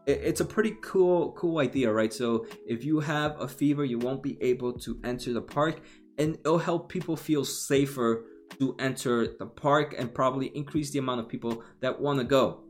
It's 0.08 0.42
a 0.42 0.46
pretty 0.46 0.78
cool, 0.82 1.32
cool 1.34 1.60
idea, 1.60 1.92
right? 1.92 2.12
So 2.12 2.48
if 2.66 2.84
you 2.84 3.00
have 3.00 3.40
a 3.40 3.48
fever, 3.48 3.86
you 3.86 4.00
won't 4.00 4.24
be 4.24 4.38
able 4.42 4.74
to 4.80 5.00
enter 5.04 5.32
the 5.32 5.42
park, 5.42 5.82
and 6.18 6.36
it'll 6.40 6.58
help 6.58 6.90
people 6.90 7.16
feel 7.16 7.46
safer 7.46 8.26
to 8.60 8.76
enter 8.80 9.36
the 9.38 9.46
park 9.46 9.96
and 9.98 10.14
probably 10.14 10.48
increase 10.48 10.90
the 10.92 11.00
amount 11.00 11.22
of 11.22 11.30
people 11.30 11.64
that 11.80 11.98
want 11.98 12.20
to 12.20 12.26
go. 12.26 12.64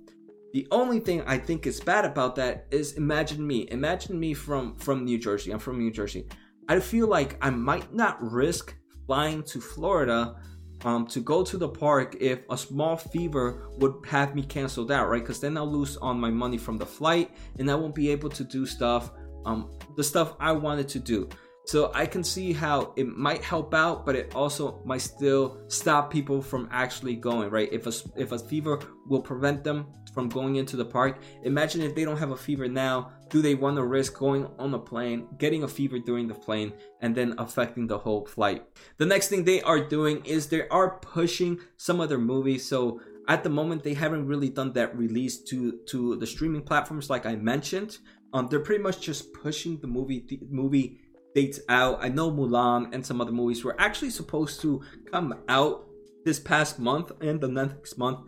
The 0.53 0.67
only 0.69 0.99
thing 0.99 1.23
I 1.25 1.37
think 1.37 1.65
is 1.65 1.79
bad 1.79 2.03
about 2.03 2.35
that 2.35 2.67
is 2.69 2.93
imagine 2.93 3.47
me. 3.47 3.67
Imagine 3.71 4.19
me 4.19 4.33
from 4.33 4.75
from 4.75 5.05
New 5.05 5.17
Jersey. 5.17 5.51
I'm 5.51 5.59
from 5.59 5.79
New 5.79 5.91
Jersey. 5.91 6.27
I 6.71 6.79
feel 6.79 7.07
like 7.07 7.35
I 7.41 7.49
might 7.49 7.93
not 7.93 8.23
risk 8.23 8.73
flying 9.05 9.43
to 9.43 9.59
Florida 9.59 10.37
um, 10.85 11.05
to 11.07 11.19
go 11.19 11.43
to 11.43 11.57
the 11.57 11.67
park 11.67 12.15
if 12.21 12.39
a 12.49 12.57
small 12.57 12.95
fever 12.95 13.67
would 13.77 13.95
have 14.07 14.35
me 14.35 14.43
canceled 14.43 14.89
out, 14.89 15.09
right? 15.09 15.21
Because 15.21 15.41
then 15.41 15.57
I'll 15.57 15.69
lose 15.69 15.97
on 15.97 16.17
my 16.17 16.29
money 16.29 16.57
from 16.57 16.77
the 16.77 16.85
flight 16.85 17.35
and 17.59 17.69
I 17.69 17.75
won't 17.75 17.93
be 17.93 18.09
able 18.09 18.29
to 18.29 18.45
do 18.45 18.65
stuff, 18.65 19.11
um, 19.45 19.69
the 19.97 20.03
stuff 20.03 20.35
I 20.39 20.53
wanted 20.53 20.87
to 20.87 20.99
do. 20.99 21.27
So 21.65 21.91
I 21.93 22.05
can 22.05 22.23
see 22.23 22.53
how 22.53 22.93
it 22.95 23.07
might 23.07 23.43
help 23.43 23.73
out, 23.73 24.05
but 24.05 24.15
it 24.15 24.33
also 24.35 24.81
might 24.83 25.01
still 25.01 25.61
stop 25.67 26.11
people 26.11 26.41
from 26.41 26.67
actually 26.71 27.15
going, 27.15 27.49
right? 27.49 27.69
If 27.71 27.87
a, 27.87 27.93
if 28.15 28.31
a 28.31 28.39
fever 28.39 28.79
will 29.07 29.21
prevent 29.21 29.63
them 29.63 29.87
from 30.13 30.27
going 30.27 30.55
into 30.55 30.75
the 30.75 30.85
park, 30.85 31.21
imagine 31.43 31.81
if 31.81 31.95
they 31.95 32.03
don't 32.03 32.17
have 32.17 32.31
a 32.31 32.37
fever 32.37 32.67
now, 32.67 33.11
do 33.29 33.41
they 33.41 33.55
want 33.55 33.77
to 33.77 33.83
risk 33.83 34.17
going 34.17 34.49
on 34.59 34.73
a 34.73 34.79
plane, 34.79 35.27
getting 35.37 35.63
a 35.63 35.67
fever 35.67 35.99
during 35.99 36.27
the 36.27 36.33
plane, 36.33 36.73
and 37.01 37.15
then 37.15 37.35
affecting 37.37 37.87
the 37.87 37.97
whole 37.97 38.25
flight? 38.25 38.65
The 38.97 39.05
next 39.05 39.29
thing 39.29 39.43
they 39.43 39.61
are 39.61 39.79
doing 39.79 40.25
is 40.25 40.47
they 40.47 40.67
are 40.67 40.97
pushing 40.99 41.59
some 41.77 42.01
other 42.01 42.17
movies. 42.17 42.67
So 42.67 42.99
at 43.27 43.43
the 43.43 43.49
moment, 43.49 43.83
they 43.83 43.93
haven't 43.93 44.27
really 44.27 44.49
done 44.49 44.73
that 44.73 44.97
release 44.97 45.41
to 45.43 45.79
to 45.87 46.17
the 46.17 46.27
streaming 46.27 46.63
platforms 46.63 47.09
like 47.09 47.25
I 47.25 47.35
mentioned. 47.35 47.99
Um, 48.33 48.47
they're 48.47 48.59
pretty 48.59 48.83
much 48.83 48.99
just 48.99 49.31
pushing 49.33 49.79
the 49.79 49.87
movie 49.87 50.25
the 50.27 50.39
movie 50.49 50.99
dates 51.33 51.59
out. 51.69 51.99
I 52.01 52.09
know 52.09 52.31
Mulan 52.31 52.93
and 52.93 53.05
some 53.05 53.21
other 53.21 53.31
movies 53.31 53.63
were 53.63 53.79
actually 53.79 54.09
supposed 54.09 54.61
to 54.61 54.81
come 55.11 55.35
out 55.47 55.87
this 56.25 56.39
past 56.39 56.79
month 56.79 57.11
and 57.21 57.41
the 57.41 57.47
next 57.47 57.97
month, 57.97 58.19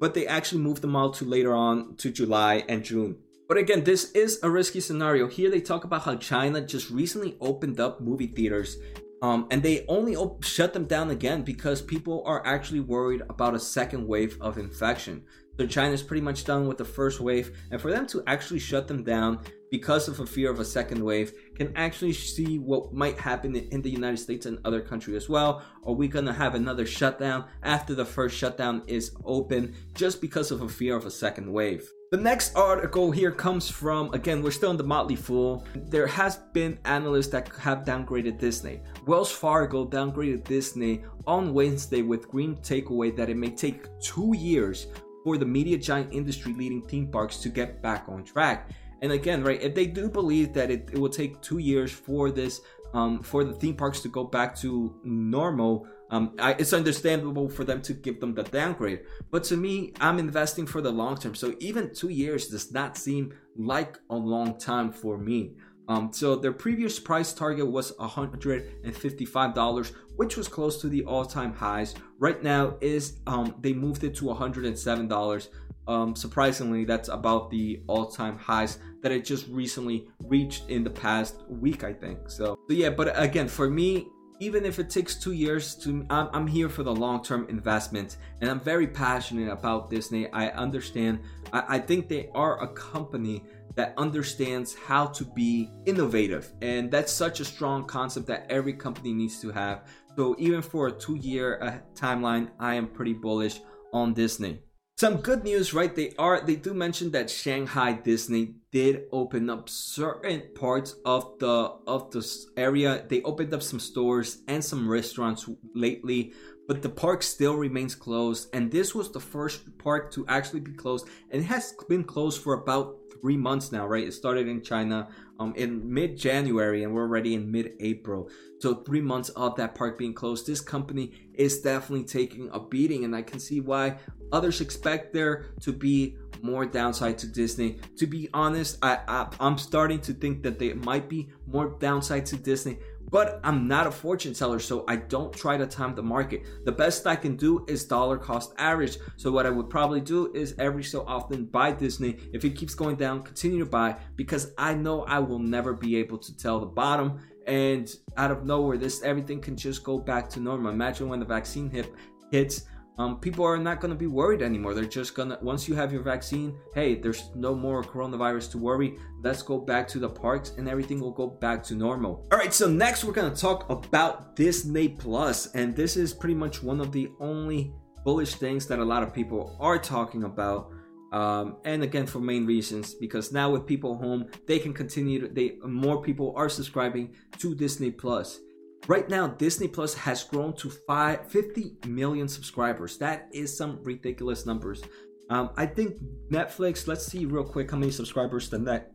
but 0.00 0.14
they 0.14 0.26
actually 0.26 0.62
moved 0.62 0.82
them 0.82 0.96
out 0.96 1.14
to 1.14 1.24
later 1.24 1.54
on 1.54 1.96
to 1.96 2.10
July 2.10 2.64
and 2.68 2.84
June. 2.84 3.16
But 3.48 3.56
again, 3.56 3.84
this 3.84 4.10
is 4.12 4.38
a 4.42 4.50
risky 4.50 4.80
scenario. 4.80 5.26
Here 5.26 5.50
they 5.50 5.60
talk 5.60 5.84
about 5.84 6.02
how 6.02 6.16
China 6.16 6.60
just 6.60 6.90
recently 6.90 7.36
opened 7.40 7.80
up 7.80 8.00
movie 8.00 8.26
theaters 8.26 8.76
um, 9.22 9.48
and 9.50 9.62
they 9.62 9.84
only 9.88 10.14
op- 10.14 10.44
shut 10.44 10.72
them 10.72 10.84
down 10.84 11.10
again 11.10 11.42
because 11.42 11.82
people 11.82 12.22
are 12.24 12.46
actually 12.46 12.80
worried 12.80 13.22
about 13.28 13.54
a 13.54 13.60
second 13.60 14.06
wave 14.06 14.36
of 14.40 14.58
infection. 14.58 15.24
So 15.58 15.66
China's 15.66 16.04
pretty 16.04 16.20
much 16.20 16.44
done 16.44 16.68
with 16.68 16.78
the 16.78 16.84
first 16.84 17.20
wave, 17.20 17.58
and 17.72 17.80
for 17.80 17.90
them 17.90 18.06
to 18.08 18.22
actually 18.28 18.60
shut 18.60 18.86
them 18.86 19.02
down 19.02 19.40
because 19.72 20.06
of 20.06 20.20
a 20.20 20.26
fear 20.26 20.50
of 20.50 20.60
a 20.60 20.64
second 20.64 21.02
wave 21.04 21.32
can 21.56 21.72
actually 21.76 22.12
see 22.12 22.60
what 22.60 22.94
might 22.94 23.18
happen 23.18 23.56
in 23.56 23.82
the 23.82 23.90
United 23.90 24.18
States 24.18 24.46
and 24.46 24.60
other 24.64 24.80
countries 24.80 25.16
as 25.16 25.28
well. 25.28 25.62
Are 25.84 25.92
we 25.92 26.06
gonna 26.06 26.32
have 26.32 26.54
another 26.54 26.86
shutdown 26.86 27.44
after 27.64 27.94
the 27.96 28.04
first 28.04 28.36
shutdown 28.36 28.82
is 28.86 29.16
open 29.24 29.74
just 29.94 30.20
because 30.20 30.52
of 30.52 30.62
a 30.62 30.68
fear 30.68 30.94
of 30.96 31.06
a 31.06 31.10
second 31.10 31.52
wave? 31.52 31.90
The 32.12 32.16
next 32.16 32.56
article 32.56 33.10
here 33.10 33.32
comes 33.32 33.68
from, 33.68 34.14
again, 34.14 34.42
we're 34.42 34.52
still 34.52 34.70
in 34.70 34.78
the 34.78 34.84
Motley 34.84 35.16
Fool. 35.16 35.66
There 35.74 36.06
has 36.06 36.36
been 36.54 36.78
analysts 36.86 37.28
that 37.28 37.48
have 37.58 37.84
downgraded 37.84 38.38
Disney. 38.38 38.80
Wells 39.06 39.30
Fargo 39.30 39.86
downgraded 39.86 40.44
Disney 40.44 41.02
on 41.26 41.52
Wednesday 41.52 42.00
with 42.00 42.28
green 42.30 42.56
takeaway 42.56 43.14
that 43.16 43.28
it 43.28 43.36
may 43.36 43.50
take 43.50 43.84
two 44.00 44.34
years 44.34 44.86
for 45.28 45.36
the 45.36 45.44
media 45.44 45.76
giant 45.76 46.10
industry 46.10 46.54
leading 46.54 46.80
theme 46.80 47.06
parks 47.06 47.36
to 47.36 47.50
get 47.50 47.82
back 47.82 48.08
on 48.08 48.24
track. 48.24 48.70
And 49.02 49.12
again, 49.12 49.44
right, 49.44 49.60
if 49.60 49.74
they 49.74 49.84
do 49.84 50.08
believe 50.08 50.54
that 50.54 50.70
it, 50.70 50.88
it 50.90 50.98
will 50.98 51.10
take 51.10 51.42
two 51.42 51.58
years 51.58 51.92
for 51.92 52.30
this, 52.30 52.62
um, 52.94 53.22
for 53.22 53.44
the 53.44 53.52
theme 53.52 53.76
parks 53.76 54.00
to 54.00 54.08
go 54.08 54.24
back 54.24 54.56
to 54.60 54.98
normal, 55.04 55.86
um, 56.10 56.34
I, 56.38 56.54
it's 56.54 56.72
understandable 56.72 57.50
for 57.50 57.64
them 57.64 57.82
to 57.82 57.92
give 57.92 58.20
them 58.20 58.32
the 58.32 58.44
downgrade. 58.44 59.00
But 59.30 59.44
to 59.44 59.58
me, 59.58 59.92
I'm 60.00 60.18
investing 60.18 60.64
for 60.66 60.80
the 60.80 60.90
long 60.90 61.18
term. 61.18 61.34
So 61.34 61.54
even 61.60 61.92
two 61.94 62.08
years 62.08 62.48
does 62.48 62.72
not 62.72 62.96
seem 62.96 63.34
like 63.54 63.98
a 64.08 64.16
long 64.16 64.58
time 64.58 64.90
for 64.90 65.18
me. 65.18 65.56
Um, 65.88 66.10
so 66.10 66.36
their 66.36 66.52
previous 66.52 66.98
price 66.98 67.34
target 67.34 67.70
was 67.70 67.92
$155, 67.96 69.92
which 70.16 70.38
was 70.38 70.48
close 70.48 70.80
to 70.80 70.88
the 70.88 71.04
all-time 71.04 71.52
highs. 71.52 71.94
Right 72.18 72.42
now 72.42 72.76
is 72.80 73.20
um, 73.26 73.54
they 73.60 73.72
moved 73.72 74.02
it 74.04 74.14
to 74.16 74.24
$107. 74.24 75.48
Um, 75.86 76.16
surprisingly, 76.16 76.84
that's 76.84 77.08
about 77.08 77.50
the 77.50 77.80
all-time 77.86 78.36
highs 78.36 78.78
that 79.02 79.12
it 79.12 79.24
just 79.24 79.46
recently 79.48 80.08
reached 80.24 80.68
in 80.68 80.84
the 80.84 80.90
past 80.90 81.36
week, 81.48 81.84
I 81.84 81.92
think. 81.92 82.28
So, 82.28 82.58
so 82.68 82.74
yeah, 82.74 82.90
but 82.90 83.18
again, 83.18 83.48
for 83.48 83.70
me, 83.70 84.08
even 84.40 84.64
if 84.64 84.78
it 84.78 84.88
takes 84.88 85.16
two 85.16 85.32
years 85.32 85.74
to 85.76 86.06
I'm, 86.10 86.28
I'm 86.32 86.46
here 86.46 86.68
for 86.68 86.82
the 86.82 86.94
long-term 86.94 87.46
investment 87.48 88.18
and 88.40 88.50
i'm 88.50 88.60
very 88.60 88.86
passionate 88.86 89.50
about 89.50 89.90
disney 89.90 90.30
i 90.32 90.48
understand 90.50 91.20
I, 91.52 91.64
I 91.68 91.78
think 91.80 92.08
they 92.08 92.28
are 92.34 92.62
a 92.62 92.68
company 92.68 93.44
that 93.74 93.94
understands 93.96 94.74
how 94.74 95.06
to 95.06 95.24
be 95.24 95.70
innovative 95.86 96.52
and 96.62 96.90
that's 96.90 97.12
such 97.12 97.40
a 97.40 97.44
strong 97.44 97.84
concept 97.84 98.26
that 98.26 98.46
every 98.48 98.72
company 98.72 99.12
needs 99.12 99.40
to 99.40 99.50
have 99.50 99.88
so 100.18 100.34
even 100.36 100.60
for 100.60 100.88
a 100.88 100.92
two 100.92 101.14
year 101.14 101.60
uh, 101.62 101.78
timeline 101.94 102.50
i 102.58 102.74
am 102.74 102.88
pretty 102.88 103.14
bullish 103.14 103.60
on 103.92 104.12
disney 104.12 104.58
some 104.98 105.18
good 105.18 105.44
news, 105.44 105.72
right? 105.72 105.94
They 105.94 106.12
are 106.18 106.40
they 106.40 106.56
do 106.56 106.74
mention 106.74 107.12
that 107.12 107.30
Shanghai 107.30 107.92
Disney 107.92 108.56
did 108.72 109.04
open 109.12 109.48
up 109.48 109.68
certain 109.68 110.42
parts 110.56 110.96
of 111.04 111.38
the 111.38 111.70
of 111.86 112.10
the 112.10 112.26
area. 112.56 113.04
They 113.08 113.22
opened 113.22 113.54
up 113.54 113.62
some 113.62 113.78
stores 113.78 114.38
and 114.48 114.58
some 114.64 114.88
restaurants 114.88 115.48
lately, 115.72 116.32
but 116.66 116.82
the 116.82 116.88
park 116.88 117.22
still 117.22 117.54
remains 117.54 117.94
closed. 117.94 118.48
And 118.52 118.72
this 118.72 118.92
was 118.92 119.12
the 119.12 119.20
first 119.20 119.78
park 119.78 120.10
to 120.14 120.26
actually 120.26 120.62
be 120.66 120.72
closed, 120.72 121.06
and 121.30 121.42
it 121.42 121.46
has 121.46 121.74
been 121.88 122.02
closed 122.02 122.42
for 122.42 122.54
about 122.54 122.96
three 123.20 123.36
months 123.36 123.72
now, 123.72 123.86
right? 123.86 124.06
It 124.06 124.12
started 124.12 124.48
in 124.48 124.62
China 124.62 125.08
um, 125.38 125.54
in 125.56 125.92
mid 125.92 126.16
January 126.16 126.84
and 126.84 126.92
we're 126.92 127.02
already 127.02 127.34
in 127.34 127.50
mid 127.50 127.72
April. 127.80 128.28
So, 128.60 128.74
three 128.74 129.00
months 129.00 129.28
of 129.30 129.56
that 129.56 129.74
park 129.74 129.98
being 129.98 130.14
closed, 130.14 130.46
this 130.46 130.60
company 130.60 131.12
is 131.34 131.60
definitely 131.60 132.04
taking 132.04 132.50
a 132.52 132.58
beating, 132.58 133.04
and 133.04 133.14
I 133.14 133.22
can 133.22 133.38
see 133.38 133.60
why 133.60 133.98
others 134.32 134.60
expect 134.60 135.12
there 135.12 135.46
to 135.60 135.72
be 135.72 136.16
more 136.42 136.66
downside 136.66 137.18
to 137.18 137.26
Disney. 137.26 137.78
To 137.96 138.06
be 138.06 138.28
honest, 138.34 138.78
I, 138.82 138.98
I 139.06 139.28
I'm 139.40 139.58
starting 139.58 140.00
to 140.02 140.12
think 140.12 140.42
that 140.42 140.58
there 140.58 140.74
might 140.74 141.08
be 141.08 141.28
more 141.46 141.76
downside 141.78 142.26
to 142.26 142.36
Disney 142.36 142.78
but 143.10 143.40
I'm 143.42 143.66
not 143.66 143.86
a 143.86 143.90
fortune 143.90 144.34
teller, 144.34 144.58
so 144.58 144.84
I 144.86 144.96
don't 144.96 145.32
try 145.32 145.56
to 145.56 145.66
time 145.66 145.94
the 145.94 146.02
market. 146.02 146.42
The 146.64 146.72
best 146.72 147.06
I 147.06 147.16
can 147.16 147.36
do 147.36 147.64
is 147.68 147.84
dollar 147.84 148.18
cost 148.18 148.52
average. 148.58 148.98
So 149.16 149.30
what 149.30 149.46
I 149.46 149.50
would 149.50 149.70
probably 149.70 150.00
do 150.00 150.32
is 150.34 150.54
every 150.58 150.84
so 150.84 151.04
often 151.06 151.46
buy 151.46 151.72
Disney. 151.72 152.18
If 152.32 152.44
it 152.44 152.50
keeps 152.50 152.74
going 152.74 152.96
down, 152.96 153.22
continue 153.22 153.58
to 153.60 153.66
buy 153.66 153.96
because 154.16 154.52
I 154.58 154.74
know 154.74 155.04
I 155.04 155.18
will 155.18 155.38
never 155.38 155.72
be 155.72 155.96
able 155.96 156.18
to 156.18 156.36
tell 156.36 156.60
the 156.60 156.66
bottom. 156.66 157.20
And 157.46 157.90
out 158.16 158.30
of 158.30 158.44
nowhere, 158.44 158.76
this 158.76 159.02
everything 159.02 159.40
can 159.40 159.56
just 159.56 159.82
go 159.82 159.98
back 159.98 160.28
to 160.30 160.40
normal. 160.40 160.70
Imagine 160.70 161.08
when 161.08 161.18
the 161.18 161.26
vaccine 161.26 161.70
hit 161.70 161.92
hits 162.30 162.64
um, 162.98 163.20
people 163.20 163.44
are 163.44 163.56
not 163.56 163.80
going 163.80 163.92
to 163.92 163.96
be 163.96 164.08
worried 164.08 164.42
anymore. 164.42 164.74
They're 164.74 164.84
just 164.84 165.14
going 165.14 165.28
to, 165.28 165.38
once 165.40 165.68
you 165.68 165.76
have 165.76 165.92
your 165.92 166.02
vaccine, 166.02 166.58
hey, 166.74 166.96
there's 166.96 167.30
no 167.34 167.54
more 167.54 167.82
coronavirus 167.82 168.50
to 168.52 168.58
worry. 168.58 168.98
Let's 169.22 169.40
go 169.40 169.58
back 169.58 169.86
to 169.88 170.00
the 170.00 170.08
parks 170.08 170.54
and 170.58 170.68
everything 170.68 171.00
will 171.00 171.12
go 171.12 171.28
back 171.28 171.62
to 171.64 171.74
normal. 171.74 172.26
All 172.32 172.38
right, 172.38 172.52
so 172.52 172.68
next 172.68 173.04
we're 173.04 173.12
going 173.12 173.32
to 173.32 173.40
talk 173.40 173.70
about 173.70 174.34
Disney 174.34 174.88
Plus, 174.88 175.54
and 175.54 175.76
this 175.76 175.96
is 175.96 176.12
pretty 176.12 176.34
much 176.34 176.62
one 176.62 176.80
of 176.80 176.90
the 176.90 177.08
only 177.20 177.72
bullish 178.04 178.34
things 178.34 178.66
that 178.66 178.80
a 178.80 178.84
lot 178.84 179.02
of 179.02 179.14
people 179.14 179.56
are 179.60 179.78
talking 179.78 180.24
about. 180.24 180.72
Um, 181.12 181.56
and 181.64 181.82
again, 181.82 182.06
for 182.06 182.18
main 182.18 182.46
reasons, 182.46 182.94
because 182.94 183.32
now 183.32 183.50
with 183.50 183.64
people 183.64 183.96
home, 183.96 184.26
they 184.46 184.58
can 184.58 184.74
continue 184.74 185.20
to, 185.20 185.28
they, 185.28 185.56
more 185.64 186.02
people 186.02 186.34
are 186.36 186.48
subscribing 186.48 187.14
to 187.38 187.54
Disney 187.54 187.90
Plus. 187.90 188.40
Right 188.86 189.08
now, 189.08 189.26
Disney 189.26 189.68
Plus 189.68 189.94
has 189.94 190.24
grown 190.24 190.54
to 190.54 190.70
five, 190.70 191.30
50 191.30 191.78
million 191.86 192.28
subscribers. 192.28 192.96
That 192.98 193.28
is 193.32 193.54
some 193.54 193.80
ridiculous 193.82 194.46
numbers. 194.46 194.82
Um, 195.30 195.50
I 195.56 195.66
think 195.66 195.98
Netflix, 196.30 196.86
let's 196.86 197.04
see 197.04 197.26
real 197.26 197.44
quick 197.44 197.70
how 197.70 197.76
many 197.76 197.92
subscribers 197.92 198.48
the 198.48 198.58
net, 198.58 198.92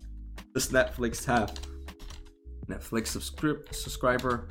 does 0.54 0.70
Netflix 0.70 1.24
have. 1.26 1.54
Netflix 2.68 3.08
subscript, 3.08 3.76
subscriber 3.76 4.48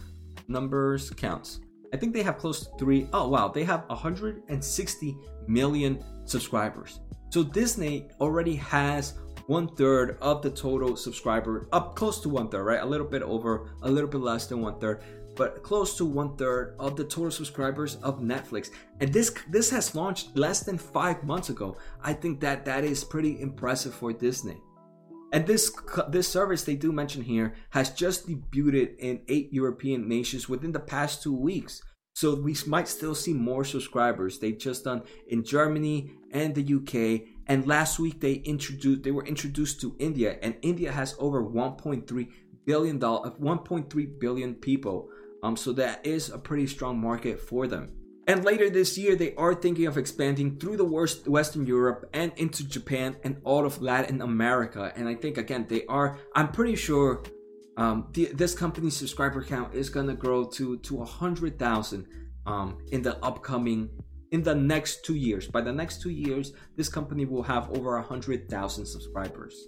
numbers 0.47 1.11
counts. 1.11 1.61
I 1.93 1.97
think 1.97 2.15
they 2.15 2.23
have 2.23 2.39
close 2.39 2.67
to 2.67 2.71
three. 2.79 3.09
Oh, 3.13 3.29
wow. 3.29 3.49
They 3.49 3.65
have 3.65 3.85
160 3.89 5.17
million 5.49 6.05
subscribers. 6.25 7.01
So 7.31 7.43
Disney 7.43 8.09
already 8.21 8.57
has 8.57 9.15
one 9.47 9.69
third 9.75 10.19
of 10.21 10.41
the 10.43 10.51
total 10.51 10.97
subscriber, 10.97 11.69
up 11.73 11.97
close 11.97 12.21
to 12.21 12.29
one 12.29 12.49
third, 12.49 12.65
right? 12.65 12.81
A 12.81 12.87
little 12.87 13.07
bit 13.07 13.23
over, 13.23 13.71
a 13.83 13.91
little 13.91 14.09
bit 14.09 14.21
less 14.21 14.47
than 14.47 14.61
one 14.61 14.79
third 14.79 15.03
but 15.35 15.63
close 15.63 15.97
to 15.97 16.05
one 16.05 16.37
third 16.37 16.75
of 16.79 16.97
the 16.97 17.05
total 17.05 17.31
subscribers 17.31 17.97
of 17.97 18.21
Netflix. 18.21 18.71
And 19.01 19.13
this 19.13 19.35
this 19.51 19.71
has 19.71 19.95
launched 19.95 20.37
less 20.37 20.61
than 20.61 20.79
five 20.79 21.25
months 21.25 21.49
ago. 21.51 21.77
I 22.03 22.13
think 22.13 22.41
that 22.41 22.65
that 22.65 22.85
is 22.85 23.05
pretty 23.05 23.41
impressive 23.41 23.95
for 23.95 24.13
Disney. 24.13 24.59
And 25.33 25.47
this 25.47 25.73
this 26.09 26.29
service 26.29 26.65
they 26.65 26.77
do 26.77 26.93
mention 26.93 27.23
here 27.23 27.55
has 27.71 27.91
just 27.91 28.29
debuted 28.29 28.99
in 28.99 29.23
eight 29.29 29.53
European 29.53 30.09
nations 30.09 30.49
within 30.49 30.73
the 30.73 30.81
past 30.81 31.23
two 31.23 31.35
weeks. 31.35 31.83
So 32.15 32.35
we 32.35 32.55
might 32.67 32.89
still 32.89 33.15
see 33.15 33.33
more 33.33 33.65
subscribers. 33.65 34.39
They've 34.39 34.59
just 34.59 34.85
done 34.85 35.03
in 35.29 35.45
Germany 35.45 36.11
and 36.31 36.55
the 36.55 36.75
UK 36.75 37.27
And 37.47 37.67
last 37.67 37.99
week 37.99 38.21
they 38.21 38.35
introduced 38.35 39.03
they 39.03 39.11
were 39.11 39.27
introduced 39.27 39.81
to 39.81 39.97
India, 39.99 40.39
and 40.43 40.55
India 40.63 40.93
has 40.93 41.17
over 41.19 41.43
1.3 41.43 42.29
billion 42.65 42.99
dollar 42.99 43.31
1.3 43.31 44.21
billion 44.21 44.55
people. 44.55 45.09
Um, 45.43 45.57
so 45.57 45.73
that 45.73 46.07
is 46.07 46.31
a 46.31 46.39
pretty 46.39 46.67
strong 46.67 47.01
market 47.01 47.41
for 47.41 47.67
them. 47.67 47.93
And 48.29 48.45
later 48.45 48.71
this 48.71 48.97
year, 48.97 49.17
they 49.17 49.35
are 49.35 49.55
thinking 49.55 49.87
of 49.87 49.99
expanding 49.99 50.59
through 50.59 50.77
the 50.77 50.85
worst 50.85 51.27
Western 51.27 51.67
Europe 51.67 52.09
and 52.13 52.33
into 52.37 52.67
Japan 52.67 53.17
and 53.25 53.41
all 53.43 53.67
of 53.67 53.83
Latin 53.83 54.23
America. 54.23 54.93
And 54.95 55.09
I 55.09 55.17
think 55.17 55.39
again, 55.39 55.67
they 55.69 55.85
are. 55.87 56.19
I'm 56.37 56.53
pretty 56.53 56.77
sure 56.77 57.25
um, 57.77 58.09
the, 58.13 58.27
this 58.27 58.55
company's 58.55 58.97
subscriber 58.97 59.43
count 59.43 59.75
is 59.75 59.91
gonna 59.91 60.15
grow 60.15 60.45
to 60.51 60.79
to 60.79 61.03
a 61.03 61.05
hundred 61.05 61.59
thousand 61.59 62.07
um, 62.47 62.79
in 62.93 63.03
the 63.03 63.17
upcoming 63.25 63.91
in 64.31 64.43
the 64.43 64.55
next 64.55 65.05
two 65.05 65.17
years. 65.17 65.49
By 65.49 65.61
the 65.61 65.73
next 65.73 66.01
two 66.01 66.11
years, 66.11 66.53
this 66.77 66.89
company 66.89 67.25
will 67.25 67.43
have 67.43 67.71
over 67.77 67.97
a 67.97 68.03
hundred 68.03 68.49
thousand 68.49 68.87
subscribers. 68.87 69.67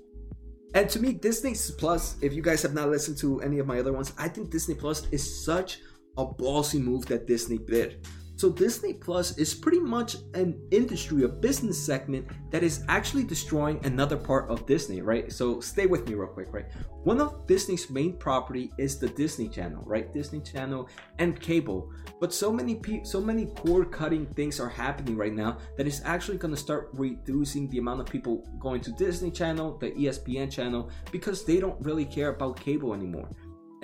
And 0.74 0.90
to 0.90 0.98
me, 1.00 1.12
Disney 1.12 1.54
Plus, 1.78 2.16
if 2.20 2.32
you 2.32 2.42
guys 2.42 2.60
have 2.62 2.74
not 2.74 2.88
listened 2.88 3.16
to 3.18 3.40
any 3.42 3.60
of 3.60 3.66
my 3.66 3.78
other 3.78 3.92
ones, 3.92 4.12
I 4.18 4.28
think 4.28 4.50
Disney 4.50 4.74
Plus 4.74 5.06
is 5.12 5.44
such 5.44 5.78
a 6.18 6.26
ballsy 6.26 6.82
move 6.82 7.06
that 7.06 7.28
Disney 7.28 7.58
did. 7.58 8.04
So 8.36 8.50
Disney 8.50 8.94
Plus 8.94 9.38
is 9.38 9.54
pretty 9.54 9.78
much 9.78 10.16
an 10.34 10.60
industry, 10.72 11.22
a 11.22 11.28
business 11.28 11.80
segment 11.80 12.26
that 12.50 12.64
is 12.64 12.84
actually 12.88 13.22
destroying 13.22 13.80
another 13.84 14.16
part 14.16 14.50
of 14.50 14.66
Disney, 14.66 15.02
right? 15.02 15.32
So 15.32 15.60
stay 15.60 15.86
with 15.86 16.08
me 16.08 16.14
real 16.14 16.28
quick, 16.28 16.52
right? 16.52 16.66
One 17.04 17.20
of 17.20 17.46
Disney's 17.46 17.88
main 17.90 18.16
property 18.16 18.72
is 18.76 18.98
the 18.98 19.08
Disney 19.08 19.48
Channel, 19.48 19.84
right? 19.86 20.12
Disney 20.12 20.40
Channel 20.40 20.88
and 21.18 21.40
cable. 21.40 21.92
But 22.18 22.32
so 22.32 22.52
many 22.52 22.74
pe- 22.74 23.04
so 23.04 23.20
many 23.20 23.46
cord 23.46 23.92
cutting 23.92 24.26
things 24.26 24.58
are 24.58 24.68
happening 24.68 25.16
right 25.16 25.34
now 25.34 25.58
that 25.76 25.86
is 25.86 26.02
actually 26.04 26.38
going 26.38 26.54
to 26.54 26.60
start 26.60 26.90
reducing 26.94 27.68
the 27.68 27.78
amount 27.78 28.00
of 28.00 28.06
people 28.06 28.48
going 28.58 28.80
to 28.80 28.92
Disney 28.92 29.30
Channel, 29.30 29.78
the 29.78 29.90
ESPN 29.92 30.50
channel 30.50 30.90
because 31.12 31.44
they 31.44 31.60
don't 31.60 31.80
really 31.84 32.04
care 32.04 32.30
about 32.30 32.58
cable 32.58 32.94
anymore. 32.94 33.28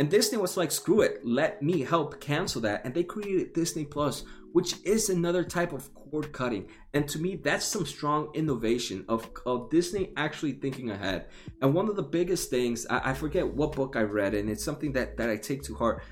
And 0.00 0.09
Disney 0.09 0.38
was 0.38 0.57
like, 0.57 0.71
screw 0.71 1.02
it, 1.02 1.21
let 1.26 1.62
me 1.62 1.83
help 1.83 2.23
cancel 2.23 2.62
that. 2.62 2.87
And 2.87 2.95
they 2.95 3.02
created 3.02 3.52
Disney 3.52 3.85
Plus, 3.85 4.25
which 4.54 4.76
is 4.83 5.11
another 5.11 5.45
type 5.45 5.75
of 5.75 5.92
cord 5.92 6.33
cutting. 6.33 6.71
And 6.95 7.07
to 7.11 7.19
me, 7.19 7.37
that's 7.37 7.66
some 7.66 7.85
strong 7.85 8.30
innovation 8.33 9.04
of, 9.11 9.28
of 9.45 9.69
Disney 9.69 10.14
actually 10.16 10.52
thinking 10.52 10.88
ahead. 10.90 11.26
And 11.61 11.75
one 11.75 11.87
of 11.90 11.97
the 11.97 12.02
biggest 12.02 12.49
things, 12.49 12.87
I, 12.88 13.11
I 13.11 13.12
forget 13.12 13.47
what 13.47 13.73
book 13.73 13.95
I 13.95 14.00
read, 14.00 14.33
and 14.33 14.49
it's 14.49 14.64
something 14.64 14.90
that, 14.92 15.19
that 15.19 15.28
I 15.28 15.37
take 15.37 15.62
to 15.64 15.75
heart. 15.75 16.02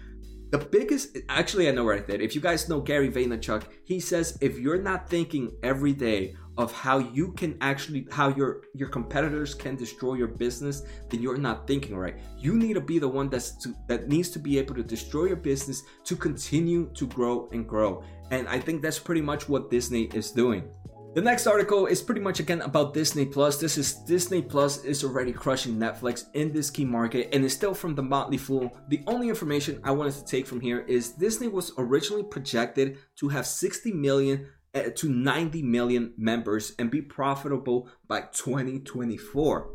The 0.51 0.59
biggest, 0.59 1.17
actually, 1.31 1.67
I 1.67 1.71
know 1.71 1.87
right 1.87 2.07
there. 2.07 2.21
If 2.21 2.35
you 2.35 2.43
guys 2.43 2.69
know 2.69 2.83
Gary 2.83 3.11
Vaynerchuk, 3.11 3.65
he 3.85 4.01
says 4.01 4.37
if 4.43 4.59
you're 4.59 4.83
not 4.83 5.09
thinking 5.09 5.57
every 5.63 5.95
day 5.95 6.37
of 6.59 6.73
how 6.73 6.99
you 6.99 7.33
can 7.33 7.57
actually 7.61 8.07
how 8.11 8.29
your 8.31 8.63
your 8.75 8.89
competitors 8.89 9.55
can 9.55 9.77
destroy 9.77 10.15
your 10.15 10.27
business 10.27 10.83
then 11.09 11.23
you're 11.23 11.39
not 11.39 11.67
thinking 11.67 11.97
right 11.97 12.17
you 12.37 12.55
need 12.55 12.75
to 12.75 12.81
be 12.81 12.99
the 12.99 13.09
one 13.09 13.29
that's 13.31 13.53
to, 13.53 13.75
that 13.87 14.09
needs 14.09 14.29
to 14.29 14.39
be 14.39 14.59
able 14.59 14.75
to 14.75 14.83
destroy 14.83 15.27
your 15.27 15.37
business 15.37 15.83
to 16.05 16.17
continue 16.17 16.91
to 16.95 17.07
grow 17.07 17.49
and 17.53 17.67
grow 17.67 18.03
and 18.33 18.49
i 18.49 18.59
think 18.59 18.83
that's 18.83 18.99
pretty 18.99 19.23
much 19.23 19.49
what 19.49 19.71
disney 19.71 20.05
is 20.13 20.33
doing 20.33 20.69
the 21.15 21.23
next 21.23 21.47
article 21.47 21.87
is 21.87 22.03
pretty 22.03 22.21
much 22.21 22.39
again 22.39 22.61
about 22.61 22.93
Disney 22.93 23.25
Plus. 23.25 23.57
This 23.57 23.79
is 23.79 23.95
Disney 23.95 24.43
Plus 24.43 24.85
is 24.85 25.03
already 25.03 25.33
crushing 25.33 25.75
Netflix 25.77 26.27
in 26.35 26.53
this 26.53 26.71
key 26.71 26.85
market 26.85 27.31
and 27.33 27.45
is 27.45 27.55
still 27.55 27.75
from 27.75 27.95
the 27.95 28.03
Motley 28.03 28.37
Fool. 28.37 28.71
The 28.89 29.03
only 29.07 29.31
information 29.31 29.81
I 29.83 29.91
wanted 29.91 30.13
to 30.15 30.25
take 30.25 30.47
from 30.47 30.61
here 30.61 30.81
is 30.81 31.13
Disney 31.13 31.49
was 31.49 31.73
originally 31.79 32.23
projected 32.23 32.99
to 33.17 33.29
have 33.31 33.47
60 33.47 33.91
million 33.95 34.47
to 34.75 35.09
90 35.09 35.63
million 35.63 36.15
members 36.17 36.75
and 36.79 36.91
be 36.91 37.03
profitable 37.03 37.89
by 38.07 38.23
2024. 38.33 39.71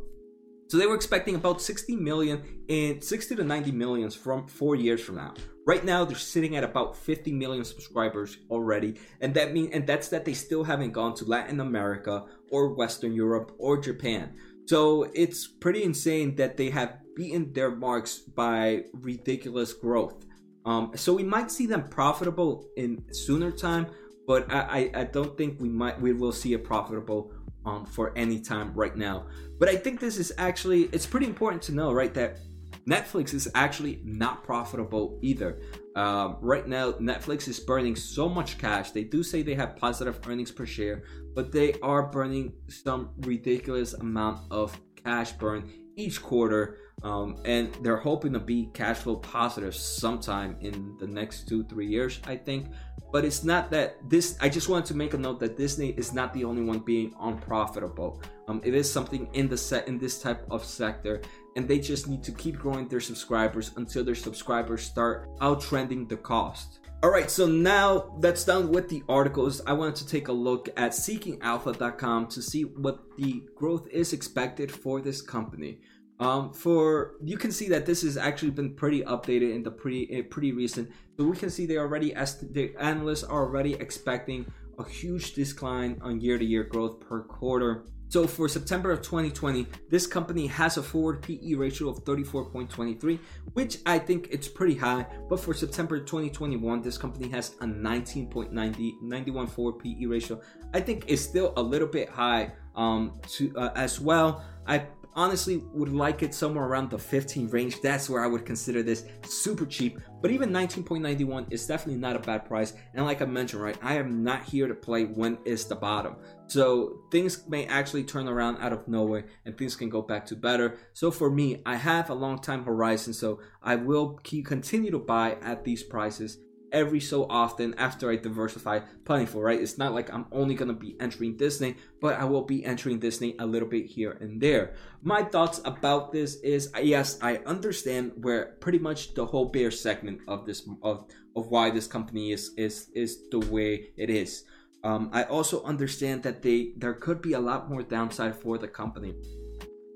So 0.70 0.78
they 0.78 0.88
were 0.88 0.96
expecting 0.96 1.36
about 1.36 1.62
60 1.62 1.96
million 1.98 2.64
in 2.68 3.02
60 3.02 3.36
to 3.36 3.44
90 3.44 3.72
millions 3.72 4.16
from 4.16 4.48
four 4.48 4.76
years 4.76 5.02
from 5.04 5.16
now. 5.16 5.34
Right 5.66 5.86
now, 5.86 6.04
they're 6.04 6.18
sitting 6.18 6.56
at 6.58 6.64
about 6.64 6.98
50 6.98 7.32
million 7.32 7.64
subscribers 7.64 8.38
already, 8.50 9.00
and 9.22 9.34
that 9.36 9.54
mean 9.54 9.70
and 9.72 9.88
that's 9.88 10.10
that 10.10 10.26
they 10.26 10.34
still 10.34 10.64
haven't 10.64 10.92
gone 10.92 11.16
to 11.16 11.26
Latin 11.26 11.60
America 11.60 12.26
or 12.52 12.74
Western 12.74 13.14
Europe 13.14 13.54
or 13.60 13.80
Japan. 13.80 14.34
So 14.66 15.04
it's 15.14 15.48
pretty 15.48 15.84
insane 15.84 16.36
that 16.36 16.58
they 16.58 16.70
have 16.70 16.98
beaten 17.16 17.54
their 17.54 17.72
marks 17.72 18.18
by 18.20 18.86
ridiculous 18.94 19.74
growth. 19.74 20.26
Um, 20.66 20.92
so 20.96 21.14
we 21.14 21.24
might 21.24 21.52
see 21.52 21.66
them 21.66 21.90
profitable 21.90 22.68
in 22.78 23.04
sooner 23.12 23.52
time, 23.52 23.88
but 24.28 24.52
I, 24.52 24.90
I, 24.94 25.04
don't 25.04 25.38
think 25.38 25.60
we 25.60 25.70
might 25.70 26.00
we 26.00 26.14
will 26.14 26.32
see 26.32 26.54
it 26.54 26.64
profitable 26.64 27.34
um, 27.66 27.86
for 27.86 28.18
any 28.18 28.40
time 28.40 28.74
right 28.74 28.96
now. 28.96 29.28
But 29.60 29.70
I 29.70 29.76
think 29.76 30.00
this 30.00 30.18
is 30.18 30.32
actually 30.38 30.84
it's 30.94 31.06
pretty 31.06 31.26
important 31.26 31.62
to 31.64 31.74
know, 31.74 31.92
right, 31.92 32.14
that 32.14 32.40
Netflix 32.88 33.34
is 33.34 33.50
actually 33.56 34.02
not 34.04 34.44
profitable 34.44 35.20
either. 35.22 35.62
Um, 35.96 36.38
right 36.42 36.68
now, 36.68 36.94
Netflix 36.94 37.48
is 37.48 37.60
burning 37.60 37.96
so 37.96 38.28
much 38.28 38.58
cash. 38.58 38.92
They 38.92 39.04
do 39.04 39.24
say 39.24 39.42
they 39.42 39.56
have 39.56 39.78
positive 39.78 40.20
earnings 40.28 40.52
per 40.52 40.66
share, 40.66 41.04
but 41.34 41.52
they 41.52 41.74
are 41.82 42.08
burning 42.08 42.54
some 42.68 43.12
ridiculous 43.20 43.94
amount 43.94 44.52
of 44.52 44.78
cash 45.04 45.32
burn 45.34 45.72
each 45.96 46.22
quarter. 46.22 46.80
Um, 47.04 47.38
and 47.46 47.74
they're 47.82 47.98
hoping 47.98 48.34
to 48.34 48.40
be 48.40 48.70
cash 48.74 48.98
flow 48.98 49.18
positive 49.18 49.76
sometime 49.76 50.58
in 50.62 50.96
the 51.00 51.08
next 51.08 51.48
two, 51.48 51.64
three 51.66 51.88
years, 51.88 52.20
I 52.26 52.38
think. 52.38 52.68
But 53.14 53.26
it's 53.26 53.44
not 53.44 53.70
that 53.70 54.10
this. 54.10 54.36
I 54.42 54.50
just 54.50 54.70
wanted 54.70 54.88
to 54.88 54.96
make 54.96 55.14
a 55.14 55.20
note 55.20 55.40
that 55.42 55.56
Disney 55.56 55.90
is 55.92 56.14
not 56.14 56.34
the 56.34 56.44
only 56.44 56.64
one 56.64 56.80
being 56.80 57.14
unprofitable. 57.22 58.20
Um, 58.48 58.60
it 58.66 58.74
is 58.74 58.92
something 58.92 59.30
in 59.34 59.48
the 59.48 59.56
set 59.56 59.88
in 59.88 60.00
this 60.00 60.20
type 60.20 60.44
of 60.50 60.66
sector, 60.66 61.22
and 61.56 61.68
they 61.68 61.78
just 61.78 62.08
need 62.08 62.24
to 62.24 62.32
keep 62.32 62.58
growing 62.58 62.88
their 62.88 63.00
subscribers 63.00 63.70
until 63.76 64.04
their 64.04 64.16
subscribers 64.16 64.82
start 64.82 65.30
outtrending 65.38 66.10
the 66.10 66.18
cost. 66.18 66.80
All 67.04 67.12
right, 67.12 67.30
so 67.30 67.46
now 67.46 68.16
that's 68.20 68.46
done 68.46 68.72
with 68.72 68.90
the 68.90 69.04
articles. 69.08 69.62
I 69.68 69.74
wanted 69.74 69.98
to 69.98 70.08
take 70.08 70.30
a 70.30 70.32
look 70.32 70.70
at 70.76 70.94
seekingalpha.com 70.94 72.28
to 72.28 72.42
see 72.42 72.64
what 72.64 73.16
the 73.18 73.44
growth 73.56 73.88
is 73.90 74.14
expected 74.14 74.72
for 74.72 75.02
this 75.02 75.22
company. 75.22 75.82
Um, 76.24 76.54
for 76.54 77.16
you 77.22 77.38
can 77.38 77.52
see 77.52 77.68
that 77.68 77.86
this 77.86 78.02
has 78.04 78.16
actually 78.16 78.52
been 78.52 78.76
pretty 78.76 79.02
updated 79.04 79.54
in 79.54 79.62
the 79.62 79.72
pretty 79.72 80.20
uh, 80.20 80.24
pretty 80.30 80.54
recent. 80.54 80.90
So 81.18 81.26
we 81.26 81.36
can 81.36 81.50
see 81.50 81.66
they 81.66 81.78
already 81.78 82.14
the 82.14 82.74
analysts 82.80 83.24
are 83.24 83.42
already 83.42 83.74
expecting 83.74 84.46
a 84.80 84.88
huge 84.88 85.34
decline 85.34 86.00
on 86.02 86.22
year-to-year 86.22 86.64
growth 86.64 87.02
per 87.02 87.24
quarter. 87.24 87.86
So 88.08 88.26
for 88.28 88.48
September 88.48 88.92
of 88.92 89.02
2020, 89.02 89.68
this 89.90 90.08
company 90.08 90.48
has 90.48 90.78
a 90.78 90.84
forward 90.84 91.22
PE 91.24 91.56
ratio 91.56 91.90
of 91.90 92.06
34.23, 92.06 93.20
which 93.54 93.80
I 93.86 93.98
think 94.00 94.28
it's 94.32 94.48
pretty 94.48 94.76
high. 94.76 95.06
But 95.30 95.40
for 95.40 95.54
September 95.54 96.00
2021, 96.00 96.82
this 96.82 96.98
company 96.98 97.28
has 97.30 97.56
a 97.60 97.66
19.90 97.66 99.02
91 99.02 99.48
forward 99.48 99.80
PE 99.80 100.06
ratio. 100.06 100.40
I 100.74 100.80
think 100.80 101.06
it's 101.08 101.22
still 101.22 101.54
a 101.58 101.62
little 101.62 101.88
bit 101.88 102.08
high 102.08 102.54
um, 102.76 103.20
to 103.30 103.52
uh, 103.58 103.72
as 103.76 104.00
well. 104.00 104.46
I 104.66 104.86
honestly 105.16 105.64
would 105.74 105.94
like 105.94 106.24
it 106.24 106.34
somewhere 106.34 106.66
around 106.66 106.90
the 106.90 106.98
15 106.98 107.50
range. 107.50 107.82
That's 107.82 108.10
where 108.10 108.24
I 108.24 108.28
would 108.28 108.46
consider 108.46 108.84
this 108.84 109.06
super 109.26 109.66
cheap. 109.66 110.00
But 110.22 110.32
even 110.32 110.52
19.91 110.52 111.52
is 111.52 111.66
definitely 111.68 112.00
not 112.00 112.16
a 112.16 112.20
bad 112.20 112.46
price. 112.46 112.74
And 112.94 113.06
like 113.06 113.22
I 113.22 113.26
mentioned, 113.26 113.62
right, 113.62 113.78
I 113.82 113.98
am 113.98 114.24
not 114.24 114.44
here 114.44 114.68
to 114.68 114.74
play 114.74 115.06
when 115.06 115.38
it's 115.46 115.66
the 115.66 115.76
bottom. 115.76 116.16
So 116.48 117.02
things 117.12 117.48
may 117.48 117.66
actually 117.66 118.04
turn 118.04 118.28
around 118.28 118.58
out 118.58 118.74
of 118.74 118.88
nowhere 118.88 119.26
and 119.46 119.58
things 119.58 119.76
can 119.76 119.90
go 119.90 120.02
back 120.02 120.26
to 120.28 120.36
better. 120.36 120.78
So 120.94 121.12
for 121.12 121.30
me, 121.30 121.62
I 121.66 121.76
have 121.76 122.10
a 122.10 122.14
long 122.14 122.40
time 122.40 122.64
horizon. 122.64 123.14
So 123.14 123.40
I 123.62 123.76
will 123.76 124.20
keep 124.24 124.46
continue 124.46 124.92
to 124.92 125.00
buy 125.00 125.38
at 125.42 125.64
these 125.64 125.84
prices 125.84 126.38
every 126.74 127.00
so 127.00 127.28
often 127.30 127.76
after 127.78 128.10
I 128.10 128.18
diversify 128.18 128.80
plentiful, 129.06 129.42
right? 129.42 129.62
It's 129.62 129.78
not 129.78 129.94
like 129.94 130.12
I'm 130.12 130.26
only 130.32 130.56
gonna 130.56 130.74
be 130.74 130.98
entering 131.00 131.38
Disney, 131.38 131.78
but 132.02 132.20
I 132.20 132.26
will 132.26 132.44
be 132.44 132.66
entering 132.66 133.00
Disney 133.00 133.36
a 133.40 133.46
little 133.46 133.70
bit 133.70 133.86
here 133.86 134.18
and 134.20 134.42
there. 134.42 134.74
My 135.04 135.24
thoughts 135.24 135.62
about 135.64 136.12
this 136.12 136.36
is 136.42 136.70
yes, 136.82 137.20
I 137.22 137.38
understand 137.46 138.14
where 138.16 138.58
pretty 138.60 138.80
much 138.80 139.14
the 139.14 139.26
whole 139.26 139.46
bear 139.46 139.72
segment 139.72 140.22
of 140.28 140.46
this 140.46 140.68
of 140.82 141.06
of 141.36 141.48
why 141.48 141.70
this 141.70 141.88
company 141.88 142.32
is 142.32 142.52
is 142.58 142.90
is 142.96 143.30
the 143.30 143.40
way 143.40 143.92
it 143.96 144.10
is. 144.10 144.44
Um, 144.84 145.10
I 145.14 145.24
also 145.24 145.64
understand 145.64 146.24
that 146.24 146.42
they 146.42 146.74
there 146.76 146.94
could 146.94 147.22
be 147.22 147.34
a 147.34 147.40
lot 147.40 147.70
more 147.70 147.84
downside 147.84 148.36
for 148.36 148.58
the 148.58 148.68
company, 148.68 149.14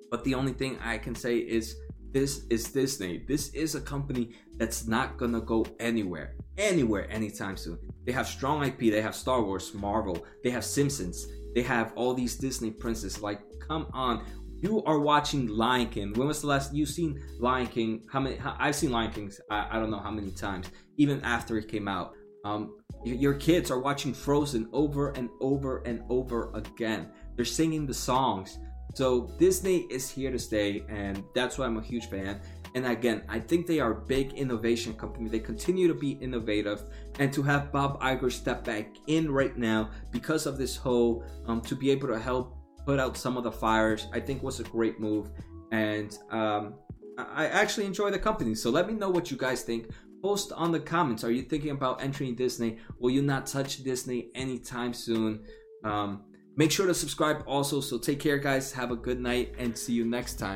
but 0.09 0.23
the 0.23 0.35
only 0.35 0.53
thing 0.53 0.77
I 0.79 0.97
can 0.97 1.15
say 1.15 1.37
is 1.37 1.75
this 2.11 2.45
is 2.49 2.71
Disney. 2.71 3.25
This 3.27 3.49
is 3.53 3.75
a 3.75 3.81
company 3.81 4.31
that's 4.57 4.87
not 4.87 5.17
gonna 5.17 5.41
go 5.41 5.65
anywhere, 5.79 6.35
anywhere 6.57 7.09
anytime 7.11 7.57
soon. 7.57 7.77
They 8.05 8.11
have 8.11 8.27
strong 8.27 8.65
IP. 8.65 8.79
They 8.91 9.01
have 9.01 9.15
Star 9.15 9.43
Wars, 9.43 9.73
Marvel. 9.73 10.25
They 10.43 10.49
have 10.49 10.65
Simpsons. 10.65 11.27
They 11.53 11.61
have 11.63 11.93
all 11.95 12.13
these 12.13 12.35
Disney 12.35 12.71
princes. 12.71 13.21
Like, 13.21 13.41
come 13.67 13.87
on. 13.93 14.25
You 14.59 14.83
are 14.85 14.99
watching 14.99 15.47
Lion 15.47 15.89
King. 15.89 16.13
When 16.13 16.27
was 16.27 16.41
the 16.41 16.47
last 16.47 16.73
you've 16.73 16.89
seen 16.89 17.21
Lion 17.39 17.67
King? 17.67 18.05
How 18.11 18.19
many? 18.19 18.37
How, 18.37 18.55
I've 18.59 18.75
seen 18.75 18.91
Lion 18.91 19.11
King. 19.11 19.31
I, 19.51 19.67
I, 19.71 19.79
don't 19.79 19.91
know 19.91 19.99
how 19.99 20.09
many 20.09 20.31
times. 20.31 20.71
Even 20.97 21.21
after 21.23 21.57
it 21.57 21.67
came 21.67 21.87
out, 21.87 22.13
Um, 22.43 22.77
your 23.03 23.35
kids 23.35 23.69
are 23.71 23.79
watching 23.79 24.13
Frozen 24.13 24.69
over 24.73 25.09
and 25.11 25.29
over 25.41 25.83
and 25.85 26.01
over 26.09 26.51
again. 26.55 27.11
They're 27.35 27.45
singing 27.45 27.85
the 27.85 27.93
songs. 27.93 28.57
So 28.95 29.29
Disney 29.37 29.85
is 29.91 30.09
here 30.09 30.31
to 30.31 30.39
stay, 30.39 30.83
and 30.89 31.23
that's 31.35 31.57
why 31.57 31.65
I'm 31.65 31.77
a 31.77 31.81
huge 31.81 32.07
fan. 32.09 32.41
And 32.77 32.85
again, 32.85 33.23
I 33.27 33.39
think 33.39 33.65
they 33.65 33.79
are 33.79 33.93
a 33.93 34.01
big 34.01 34.33
innovation 34.33 34.93
company. 34.93 35.27
They 35.29 35.39
continue 35.39 35.87
to 35.87 35.95
be 35.95 36.11
innovative, 36.11 36.83
and 37.17 37.33
to 37.33 37.41
have 37.41 37.71
Bob 37.71 37.99
Iger 38.01 38.31
step 38.31 38.63
back 38.63 38.95
in 39.07 39.31
right 39.31 39.57
now 39.57 39.89
because 40.11 40.45
of 40.45 40.59
this 40.59 40.75
whole 40.75 41.23
um, 41.47 41.59
to 41.61 41.75
be 41.75 41.89
able 41.89 42.07
to 42.09 42.19
help 42.19 42.55
put 42.85 42.99
out 42.99 43.17
some 43.17 43.35
of 43.35 43.43
the 43.43 43.51
fires, 43.51 44.05
I 44.13 44.19
think 44.19 44.43
was 44.43 44.59
a 44.59 44.63
great 44.63 44.99
move. 44.99 45.31
And 45.71 46.15
um, 46.29 46.75
I 47.17 47.47
actually 47.47 47.87
enjoy 47.87 48.11
the 48.11 48.19
company. 48.19 48.53
So 48.53 48.69
let 48.69 48.85
me 48.87 48.93
know 48.93 49.09
what 49.09 49.31
you 49.31 49.37
guys 49.37 49.63
think. 49.63 49.89
Post 50.21 50.51
on 50.51 50.71
the 50.71 50.79
comments. 50.79 51.23
Are 51.23 51.31
you 51.31 51.41
thinking 51.41 51.71
about 51.71 52.03
entering 52.03 52.35
Disney? 52.35 52.77
Will 52.99 53.09
you 53.09 53.23
not 53.23 53.47
touch 53.47 53.83
Disney 53.83 54.29
anytime 54.35 54.93
soon? 54.93 55.43
Um, 55.83 56.25
make 56.55 56.71
sure 56.71 56.85
to 56.85 56.93
subscribe 56.93 57.43
also. 57.47 57.81
So 57.81 57.97
take 57.97 58.19
care, 58.19 58.37
guys. 58.37 58.71
Have 58.73 58.91
a 58.91 58.95
good 58.95 59.19
night 59.19 59.55
and 59.57 59.75
see 59.75 59.93
you 59.93 60.05
next 60.05 60.35
time. 60.35 60.55